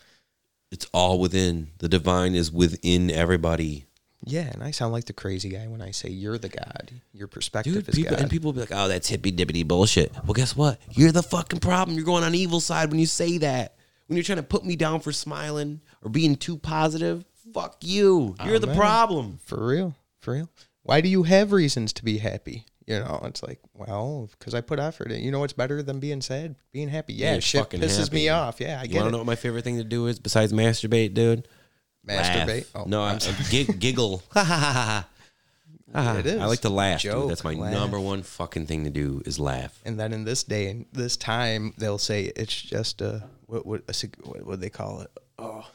[0.70, 1.70] it's all within.
[1.78, 3.84] The divine is within everybody.
[4.24, 6.92] Yeah, and I sound like the crazy guy when I say you're the god.
[7.12, 8.20] Your perspective Dude, is people, God.
[8.20, 10.78] and people will be like, "Oh, that's hippy dippity bullshit." Well, guess what?
[10.92, 11.96] You're the fucking problem.
[11.96, 13.74] You're going on evil side when you say that.
[14.06, 18.36] When you're trying to put me down for smiling or being too positive, fuck you.
[18.44, 19.38] You're the problem.
[19.44, 20.48] For real, for real.
[20.82, 22.66] Why do you have reasons to be happy?
[22.86, 25.22] You know, it's like, well, because I put effort in.
[25.22, 26.56] You know what's better than being sad?
[26.72, 27.14] Being happy.
[27.14, 28.28] Yeah, Being shit fucking pisses me happy.
[28.30, 28.60] off.
[28.60, 30.52] Yeah, I You get want to know what my favorite thing to do is besides
[30.52, 31.46] masturbate, dude?
[32.06, 32.46] Masturbate.
[32.46, 32.70] Laugh.
[32.74, 33.36] Oh, no, I'm I, sorry.
[33.50, 34.22] gig, giggle.
[34.32, 35.08] Ha ha ha ha.
[35.94, 36.40] It is.
[36.40, 37.00] I like to laugh.
[37.00, 37.30] Joke, dude.
[37.30, 37.72] That's my laugh.
[37.72, 39.78] number one fucking thing to do is laugh.
[39.84, 43.82] And then in this day and this time, they'll say it's just a what what
[43.86, 45.10] a, what would they call it?
[45.38, 45.66] Oh,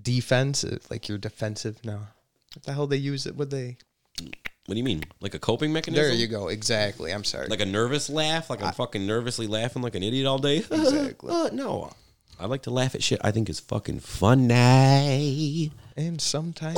[0.00, 0.86] defensive.
[0.90, 2.08] Like you're defensive now.
[2.54, 3.34] What the hell they use it?
[3.36, 3.78] Would they?
[4.20, 5.04] What do you mean?
[5.22, 6.04] Like a coping mechanism?
[6.04, 6.48] There you go.
[6.48, 7.10] Exactly.
[7.10, 7.46] I'm sorry.
[7.48, 8.50] Like a nervous laugh?
[8.50, 10.58] Like I'm fucking nervously laughing like an idiot all day?
[10.70, 11.32] Exactly.
[11.32, 11.90] Uh, no.
[12.38, 15.72] I like to laugh at shit I think is fucking funny.
[15.96, 16.76] and sometimes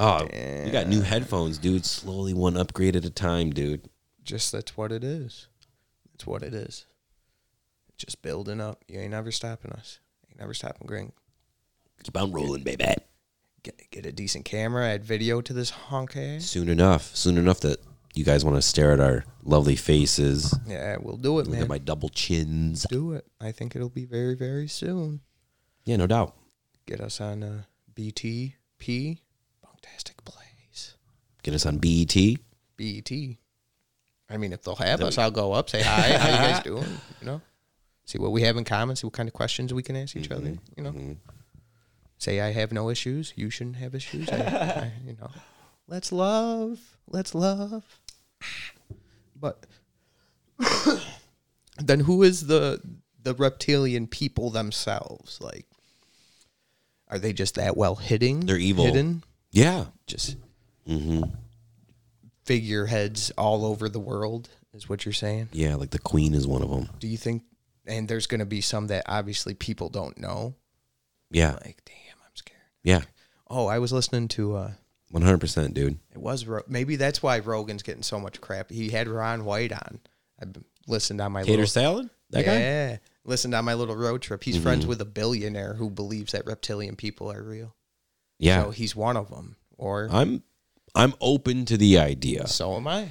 [0.00, 0.28] Oh,
[0.64, 1.84] you got new headphones, dude.
[1.84, 3.88] Slowly one upgrade at a time, dude.
[4.22, 5.48] just that's what it is.
[6.12, 6.86] That's what it is.
[7.96, 8.84] Just building up.
[8.86, 9.98] You ain't never stopping us.
[10.30, 11.12] Ain't Never stopping and.
[12.04, 12.84] Keep on rolling, baby.
[13.64, 16.44] Get, get a decent camera, add video to this honk ass.
[16.44, 17.80] Soon enough, soon enough that
[18.14, 21.62] you guys want to stare at our lovely faces, Yeah, we'll do it, look man.
[21.62, 22.84] at my double chins.
[22.90, 23.26] do it.
[23.40, 25.20] I think it'll be very, very soon.
[25.84, 26.34] Yeah, no doubt.
[26.86, 27.62] Get us on uh,
[27.94, 29.18] BTP,
[29.64, 30.96] Bunktastic Plays.
[31.42, 32.14] Get us on BET.
[32.76, 33.10] BET.
[34.30, 36.16] I mean, if they'll have us, I'll go up, say hi.
[36.18, 36.84] How you guys doing?
[37.20, 37.40] You know,
[38.04, 40.30] see what we have in common, see what kind of questions we can ask each
[40.30, 40.54] other.
[40.76, 40.94] You know,
[42.18, 43.32] say I have no issues.
[43.36, 44.28] You shouldn't have issues.
[44.28, 45.30] I, I, you know,
[45.88, 46.78] let's love.
[47.08, 47.84] Let's love.
[49.40, 49.66] But
[51.78, 52.80] then, who is the
[53.22, 55.38] the reptilian people themselves?
[55.40, 55.66] Like,
[57.08, 58.40] are they just that well hidden?
[58.46, 58.84] They're evil.
[58.86, 59.22] Hidden.
[59.50, 59.86] Yeah.
[60.06, 60.36] Just
[60.88, 61.24] Mm-hmm.
[62.44, 66.62] figureheads all over the world is what you're saying Yeah, like the queen is one
[66.62, 66.88] of them.
[66.98, 67.42] do you think
[67.86, 70.54] and there's going to be some that obviously people don't know
[71.30, 71.52] Yeah.
[71.62, 73.02] like damn i'm scared Yeah.
[73.50, 74.70] oh i was listening to uh
[75.12, 75.98] 100%, dude.
[76.12, 79.72] it was Ro- maybe that's why rogan's getting so much crap he had ron white
[79.72, 80.00] on
[80.40, 80.44] i
[80.86, 82.10] listened on my Tater little salad?
[82.30, 82.58] That guy?
[82.58, 86.46] yeah listened on my little road trip he's friends with a billionaire who believes that
[86.46, 87.74] reptilian people are real
[88.38, 88.64] Yeah.
[88.64, 90.42] so he's one of them or I'm
[90.94, 92.46] I'm open to the idea.
[92.48, 93.10] So am I.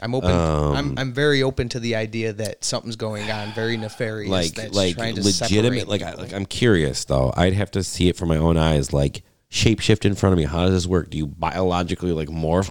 [0.00, 0.30] I'm open.
[0.30, 4.30] Um, I'm I'm very open to the idea that something's going on, very nefarious.
[4.30, 7.32] like that's like trying to legitimate like I, like I'm curious though.
[7.36, 10.44] I'd have to see it from my own eyes like shapeshift in front of me.
[10.44, 11.10] How does this work?
[11.10, 12.70] Do you biologically like morph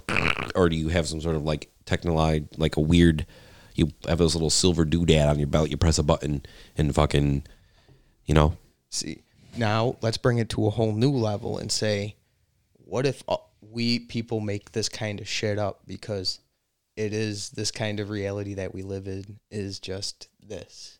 [0.54, 3.26] or do you have some sort of like technology like a weird
[3.74, 6.42] you have this little silver doodad on your belt, you press a button
[6.76, 7.44] and fucking
[8.26, 8.56] you know,
[8.90, 9.22] See,
[9.56, 12.16] now let's bring it to a whole new level and say,
[12.74, 16.40] what if uh, we people make this kind of shit up because
[16.96, 20.98] it is this kind of reality that we live in is just this.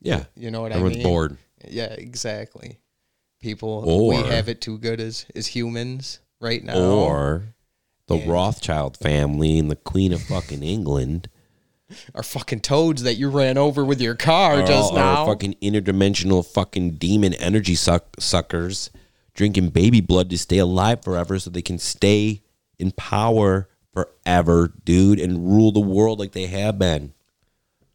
[0.00, 0.24] yeah.
[0.36, 1.06] You know what Everyone's I mean?
[1.06, 1.36] bored.
[1.68, 2.78] Yeah, exactly.
[3.44, 6.78] People Or- we have it too good as as humans right now.
[6.80, 7.54] Or
[8.08, 11.28] the And- Rothschild family and the Queen of fucking England
[12.14, 15.26] are fucking toads that you ran over with your car are just all- now.
[15.26, 18.90] fucking interdimensional fucking demon energy suck- suckers
[19.34, 22.40] drinking baby blood to stay alive forever so they can stay
[22.78, 27.12] in power forever, dude, and rule the world like they have been.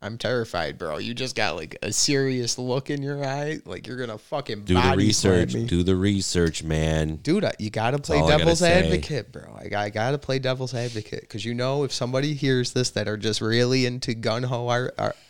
[0.02, 0.97] I'm terrified, bro.
[0.97, 4.76] You just got like a serious look in your eye, like you're gonna fucking Do
[4.76, 5.52] the research.
[5.52, 7.18] Do the research, man.
[7.18, 9.58] Dude, you gotta play I devil's advocate, bro.
[9.60, 13.10] I, got- I gotta play devil's advocate because you know if somebody hears this that
[13.10, 14.70] are just really into gun ho,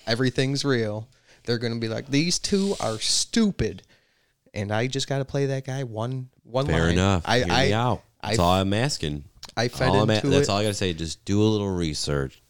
[0.05, 1.07] everything's real.
[1.45, 3.81] They're gonna be like, these two are stupid,
[4.53, 6.91] and I just gotta play that guy one one Fair line.
[6.93, 7.23] enough.
[7.25, 8.03] I Hear I me out.
[8.21, 9.23] That's I- all I'm asking.
[9.57, 10.51] I fed All into a- that's it.
[10.51, 10.93] all I gotta say.
[10.93, 12.41] Just do a little research.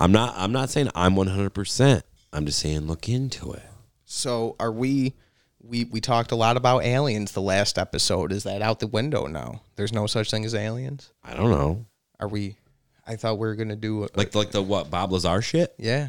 [0.00, 0.34] I'm not.
[0.36, 1.50] I'm not saying I'm 100.
[1.50, 3.62] percent I'm just saying look into it.
[4.04, 5.14] So are we?
[5.60, 8.32] We we talked a lot about aliens the last episode.
[8.32, 9.62] Is that out the window now?
[9.76, 11.12] There's no such thing as aliens.
[11.24, 11.86] I don't know.
[12.20, 12.56] Are we?
[13.06, 15.74] I thought we were gonna do a, Like like the what Bob Lazar shit.
[15.78, 16.08] yeah.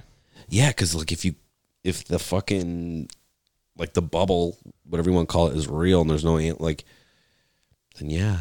[0.49, 1.35] Yeah, because like if you
[1.83, 3.09] if the fucking
[3.77, 6.83] like the bubble, whatever you want to call it, is real and there's no like,
[7.97, 8.37] then yeah.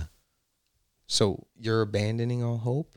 [1.07, 2.93] So you're abandoning all hope.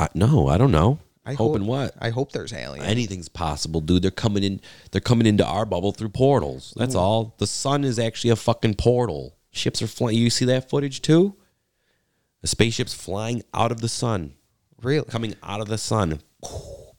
[0.00, 0.98] I, no, I don't know.
[1.24, 1.94] I Hoping hope, what?
[2.00, 2.88] I hope there's aliens.
[2.88, 4.02] Anything's possible, dude.
[4.02, 4.60] They're coming in.
[4.90, 6.74] They're coming into our bubble through portals.
[6.76, 7.34] That's all.
[7.38, 9.36] The sun is actually a fucking portal.
[9.52, 10.16] Ships are flying.
[10.16, 11.36] You see that footage too?
[12.40, 14.34] The spaceship's flying out of the sun,
[14.82, 15.04] really?
[15.08, 16.20] coming out of the sun.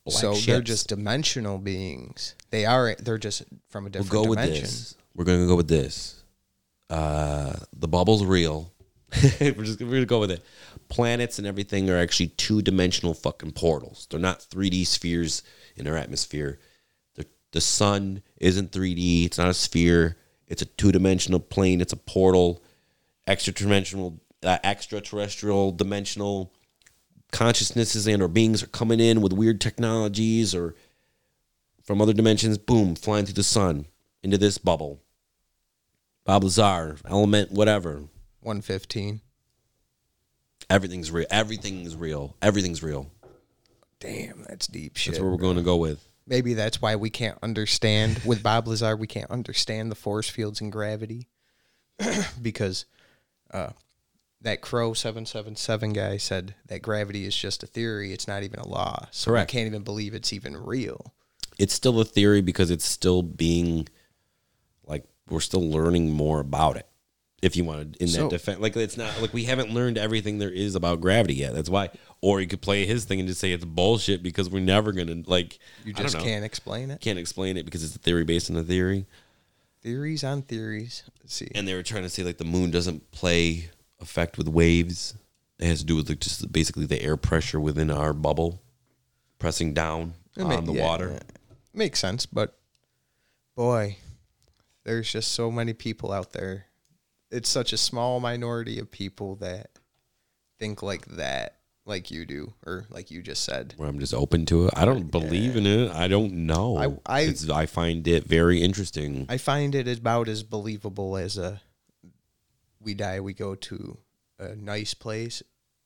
[0.07, 2.36] So they're just dimensional beings.
[2.49, 2.95] They are.
[2.99, 4.63] They're just from a We'll different go with dimension.
[4.63, 4.95] this.
[5.15, 6.24] We're gonna go with this.
[6.89, 8.71] Uh, the bubble's real.
[9.39, 10.43] we're just we're gonna go with it.
[10.89, 14.07] Planets and everything are actually two dimensional fucking portals.
[14.09, 15.43] They're not three D spheres
[15.76, 16.59] in our atmosphere.
[17.16, 19.26] The the sun isn't three D.
[19.26, 20.18] It's not a sphere.
[20.47, 21.82] It's a two dimensional plane.
[21.82, 22.64] It's a portal.
[23.26, 26.53] Extraterrestrial, uh, extraterrestrial, dimensional
[27.32, 30.76] consciousnesses and or beings are coming in with weird technologies or
[31.84, 33.86] from other dimensions, boom, flying through the sun
[34.22, 35.01] into this bubble.
[36.26, 38.03] Bob Lazar, element, whatever.
[38.44, 39.22] One fifteen.
[40.70, 41.28] Everything's real.
[41.30, 42.36] Everything's real.
[42.41, 43.12] Everything's real.
[44.00, 45.14] Damn, that's deep shit.
[45.14, 46.06] That's where we're going to go with.
[46.26, 48.96] Maybe that's why we can't understand with Bob Lazar.
[48.96, 51.28] We can't understand the force fields and gravity
[52.41, 52.86] because
[53.52, 53.70] uh,
[54.41, 58.14] that Crow seven seven seven guy said that gravity is just a theory.
[58.14, 59.08] It's not even a law.
[59.12, 59.52] So Correct.
[59.52, 61.14] we can't even believe it's even real.
[61.58, 63.88] It's still a theory because it's still being
[64.86, 66.88] like we're still learning more about it.
[67.44, 69.98] If you wanted to in So- that defense, like it's not like we haven't learned
[69.98, 71.54] everything there is about gravity yet.
[71.54, 71.89] That's why.
[72.22, 75.24] Or you could play his thing and just say it's bullshit because we're never gonna
[75.28, 75.60] like.
[75.84, 76.24] You I don't just know.
[76.24, 77.02] can't explain it.
[77.02, 79.06] can't explain it because it's a theory based on a theory.
[79.82, 81.04] Theories on theories.
[81.22, 81.50] Let's see.
[81.54, 83.70] and they were trying to say like the moon doesn't play
[84.00, 85.14] effect with waves.
[85.60, 88.62] It has to do with like just basically the air pressure within our bubble
[89.39, 91.10] pressing down It ma- on the yeah, water.
[91.12, 91.20] yeah.
[91.74, 92.58] Makes sense, but
[93.56, 93.98] boy,
[94.86, 96.68] there's just so many people out there.
[97.34, 99.72] It's such a small minority of people that
[100.60, 103.74] think like that, like you do, or like you just said.
[103.78, 104.74] Where I'm just open to it.
[104.76, 105.92] I don't believe in it.
[105.92, 106.78] I don't know.
[106.78, 109.26] I- I- It's- I find it very interesting.
[109.30, 111.62] I find it about as believable as a
[112.80, 113.98] we die, we go to
[114.38, 115.42] a nice place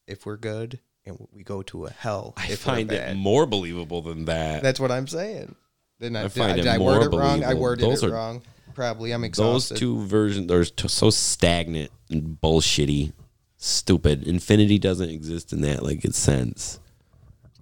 [0.07, 3.45] if we're good, and we go to a hell I if find we're it more
[3.45, 4.63] believable than that.
[4.63, 5.55] That's what I'm saying.
[5.99, 7.21] Didn't I, I did find I, it did I more word it wrong?
[7.21, 7.61] I believable.
[7.61, 8.41] worded Those it are- wrong.
[8.77, 9.11] Probably.
[9.11, 9.73] I'm exhausted.
[9.73, 13.11] Those two versions are t- so stagnant and bullshitty,
[13.57, 14.27] stupid.
[14.27, 16.79] Infinity doesn't exist in that like it's sense.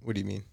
[0.02, 0.44] What do you mean?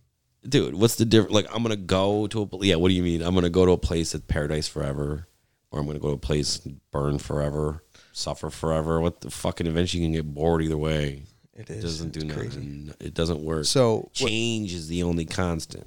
[0.47, 1.33] dude, what's the difference?
[1.33, 2.75] Like, I'm gonna go to a yeah.
[2.75, 3.21] What do you mean?
[3.21, 5.27] I'm gonna go to a place that's paradise forever,
[5.69, 7.83] or I'm gonna go to a place and burn forever,
[8.13, 9.01] suffer forever.
[9.01, 9.67] What the fucking?
[9.67, 11.23] Eventually, you can get bored either way.
[11.53, 11.83] It It is.
[11.83, 12.59] doesn't do It's crazy.
[12.61, 12.93] nothing.
[13.05, 13.65] It doesn't work.
[13.65, 15.85] So change is the only constant.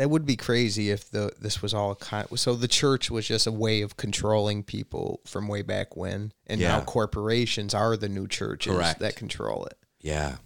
[0.00, 3.46] That would be crazy if the this was all con- so the church was just
[3.46, 8.26] a way of controlling people from way back when, and now corporations are the new
[8.26, 9.00] churches Correct.
[9.00, 9.76] that control it.
[10.00, 10.36] Yeah,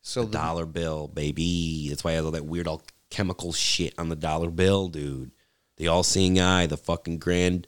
[0.00, 1.88] So the, dollar bill, baby.
[1.88, 5.32] That's why I have all that weird all chemical shit on the dollar bill, dude.
[5.76, 7.66] The all seeing eye, the fucking grand,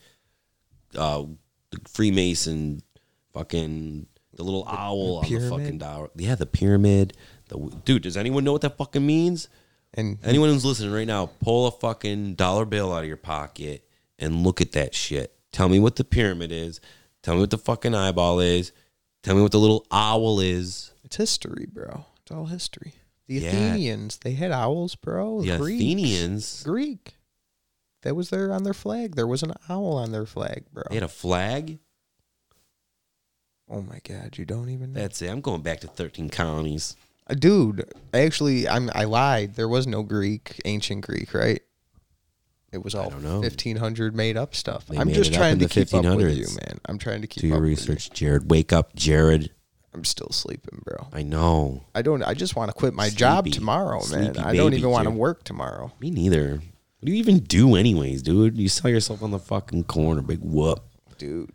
[0.97, 1.25] uh,
[1.73, 2.83] the Freemason,
[3.33, 6.11] fucking the little owl on the fucking dollar.
[6.15, 7.15] Yeah, the pyramid.
[7.49, 8.03] The dude.
[8.03, 9.49] Does anyone know what that fucking means?
[9.95, 13.89] And Anyone who's listening right now, pull a fucking dollar bill out of your pocket
[14.19, 15.35] and look at that shit.
[15.53, 16.81] Tell me what the pyramid is.
[17.23, 18.73] Tell me what the fucking eyeball is.
[19.23, 20.93] Tell me what the little owl is.
[21.03, 22.05] it's history, bro.
[22.23, 22.95] It's all history.
[23.27, 23.49] The Yeah.
[23.51, 25.43] Athenians, they had owls, bro.
[25.43, 25.81] The Greeks.
[25.83, 26.63] Athenians.
[26.63, 27.15] Greek.
[28.03, 29.17] That was there on their flag.
[29.17, 30.85] There was an owl on their flag, bro.
[30.91, 31.79] They had a flag.
[33.69, 35.01] oh my god, you don't even know.
[35.01, 35.29] That's it.
[35.31, 36.95] I'm going back to 13 colonies.
[37.35, 39.55] Dude, actually, I'm I lied.
[39.57, 41.61] There was no Greek, ancient Greek, right?
[42.73, 43.41] It was all don't know.
[43.41, 44.87] 1500 made up stuff.
[44.87, 46.79] They I'm made just it up trying in to the keep up with you, man.
[46.87, 47.75] I'm trying to keep Do your up with you.
[47.95, 48.51] research, Jared.
[48.51, 49.51] Wake up, Jared.
[49.95, 51.09] I'm still sleeping, bro.
[51.13, 51.85] I know.
[51.95, 52.23] I don't.
[52.23, 53.59] I just want to quit my job Sleepy.
[53.59, 54.35] tomorrow, man.
[54.35, 55.19] Sleepy I don't baby, even want to dude.
[55.19, 55.91] work tomorrow.
[56.01, 56.57] Me neither.
[56.57, 58.59] What do you even do, anyways, dude?
[58.59, 60.83] You sell yourself on the fucking corner, big whoop.
[61.19, 61.51] Dude,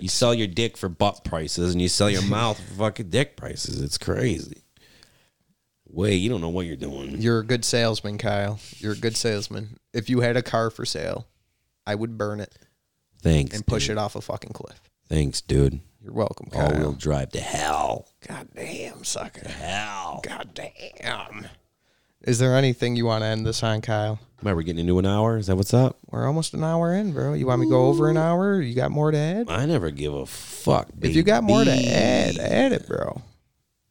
[0.00, 3.36] You sell your dick for butt prices, and you sell your mouth for fucking dick
[3.36, 3.82] prices.
[3.82, 4.62] It's crazy.
[5.94, 7.20] Wait, you don't know what you're doing.
[7.20, 8.58] you're a good salesman, Kyle.
[8.78, 9.78] You're a good salesman.
[9.92, 11.28] If you had a car for sale,
[11.86, 12.52] I would burn it
[13.22, 13.54] Thanks.
[13.54, 13.96] and push dude.
[13.96, 14.80] it off a fucking cliff.
[15.08, 15.80] Thanks, dude.
[16.02, 16.92] You're welcome, All wheel Kyle.
[16.92, 18.08] drive to hell.
[18.26, 19.48] God damn, sucker.
[19.48, 20.20] Hell.
[20.24, 21.46] God damn.
[22.22, 24.18] Is there anything you want to end this on, Kyle?
[24.44, 25.36] Am we getting into an hour?
[25.38, 25.98] Is that what's up?
[26.10, 27.34] We're almost an hour in, bro.
[27.34, 28.60] You want me to go over an hour?
[28.60, 29.48] You got more to add?
[29.48, 30.88] I never give a fuck.
[30.88, 31.10] Baby.
[31.10, 33.22] If you got more to add, add it, bro.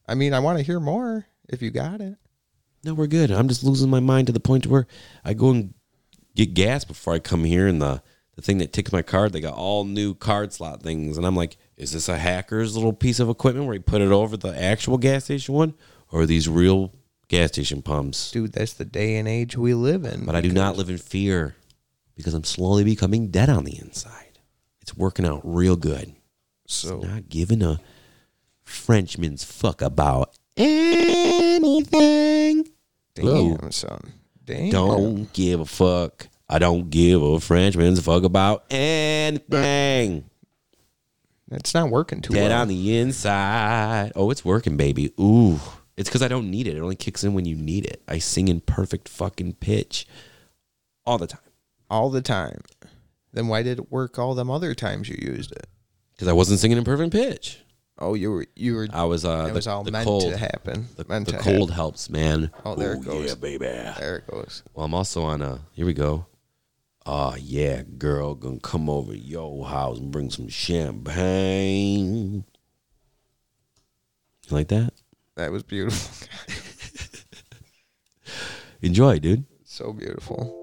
[0.07, 2.17] I mean, I want to hear more if you got it.
[2.83, 3.31] No, we're good.
[3.31, 4.87] I'm just losing my mind to the point where
[5.23, 5.73] I go and
[6.35, 8.01] get gas before I come here, and the
[8.35, 11.35] the thing that ticks my card, they got all new card slot things, and I'm
[11.35, 14.59] like, is this a hacker's little piece of equipment where he put it over the
[14.59, 15.75] actual gas station one,
[16.11, 16.93] or are these real
[17.27, 18.31] gas station pumps?
[18.31, 20.25] Dude, that's the day and age we live in.
[20.25, 21.55] But I do not live in fear
[22.15, 24.39] because I'm slowly becoming dead on the inside.
[24.81, 26.15] It's working out real good.
[26.67, 27.79] So Not giving a
[28.63, 32.67] Frenchman's fuck about anything.
[33.15, 34.13] Damn, son.
[34.45, 34.69] Damn.
[34.71, 36.27] Don't give a fuck.
[36.49, 40.25] I don't give a Frenchman's fuck about anything.
[41.51, 42.61] It's not working too Dead well.
[42.61, 44.11] on the inside.
[44.15, 45.13] Oh, it's working, baby.
[45.19, 45.59] Ooh.
[45.95, 46.75] It's because I don't need it.
[46.75, 48.01] It only kicks in when you need it.
[48.07, 50.07] I sing in perfect fucking pitch
[51.05, 51.39] all the time.
[51.89, 52.61] all the time.
[53.33, 55.67] Then why did it work all them other times you used it?
[56.13, 57.61] Because I wasn't singing in perfect pitch.
[57.99, 58.87] Oh, you were you were.
[58.91, 60.31] I was uh it the, was all the meant cold.
[60.31, 60.87] to happen.
[60.95, 61.75] The, meant the to cold happen.
[61.75, 62.51] helps, man.
[62.65, 63.29] Oh, there it goes.
[63.29, 63.65] Yeah, baby.
[63.65, 64.63] There it goes.
[64.73, 65.61] Well, I'm also on a.
[65.73, 66.25] Here we go.
[67.05, 72.45] Oh yeah, girl, gonna come over to your house and bring some champagne.
[74.47, 74.93] You like that?
[75.35, 76.27] That was beautiful.
[78.81, 79.45] Enjoy, dude.
[79.63, 80.62] so beautiful.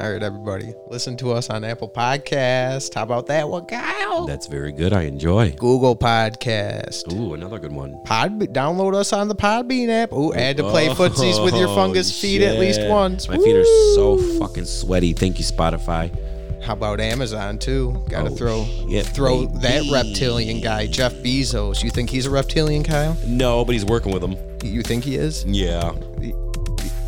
[0.00, 2.94] All right, everybody, listen to us on Apple Podcast.
[2.94, 4.26] How about that one, Kyle?
[4.26, 4.92] That's very good.
[4.92, 5.50] I enjoy.
[5.52, 7.12] Google Podcast.
[7.12, 8.00] Ooh, another good one.
[8.04, 10.12] Pod, download us on the Podbean app.
[10.12, 13.28] Ooh, add to play oh, footsies with your Oh, fungus feet at least once.
[13.28, 13.64] My feet are
[13.96, 15.14] so fucking sweaty.
[15.14, 16.16] Thank you, Spotify.
[16.62, 18.00] How about Amazon too?
[18.08, 19.58] Got to Oh, throw shit, throw baby.
[19.62, 21.82] that reptilian guy, Jeff Bezos.
[21.82, 23.16] You think he's a reptilian, Kyle?
[23.26, 24.36] No, but he's working with them.
[24.62, 25.44] You think he is?
[25.44, 25.92] Yeah.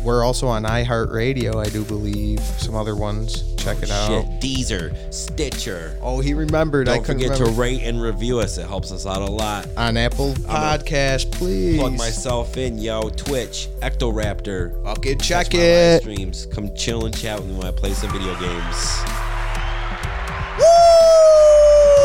[0.03, 2.39] We're also on iHeartRadio, I do believe.
[2.39, 3.43] Some other ones.
[3.57, 4.07] check it out.
[4.07, 5.95] Shit, Deezer, Stitcher.
[6.01, 6.89] Oh, he remembered.
[6.89, 7.53] I Don't couldn't forget remember.
[7.55, 8.57] to rate and review us.
[8.57, 9.67] It helps us out a lot.
[9.77, 11.77] on Apple Podcast, please.
[11.79, 13.09] Plug myself in, yo.
[13.09, 14.83] Twitch, Ectoraptor.
[14.83, 16.01] Fucking check my live it.
[16.01, 16.45] Streams.
[16.47, 18.75] Come chill and chat with me when I play some video games.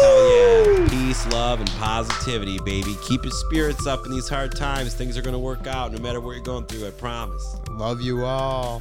[0.02, 0.88] Hell yeah.
[0.88, 2.94] Peace, love, and positivity, baby.
[3.08, 4.92] Keep your spirits up in these hard times.
[4.94, 7.56] Things are going to work out no matter what you're going through, I promise.
[7.76, 8.80] Love you all.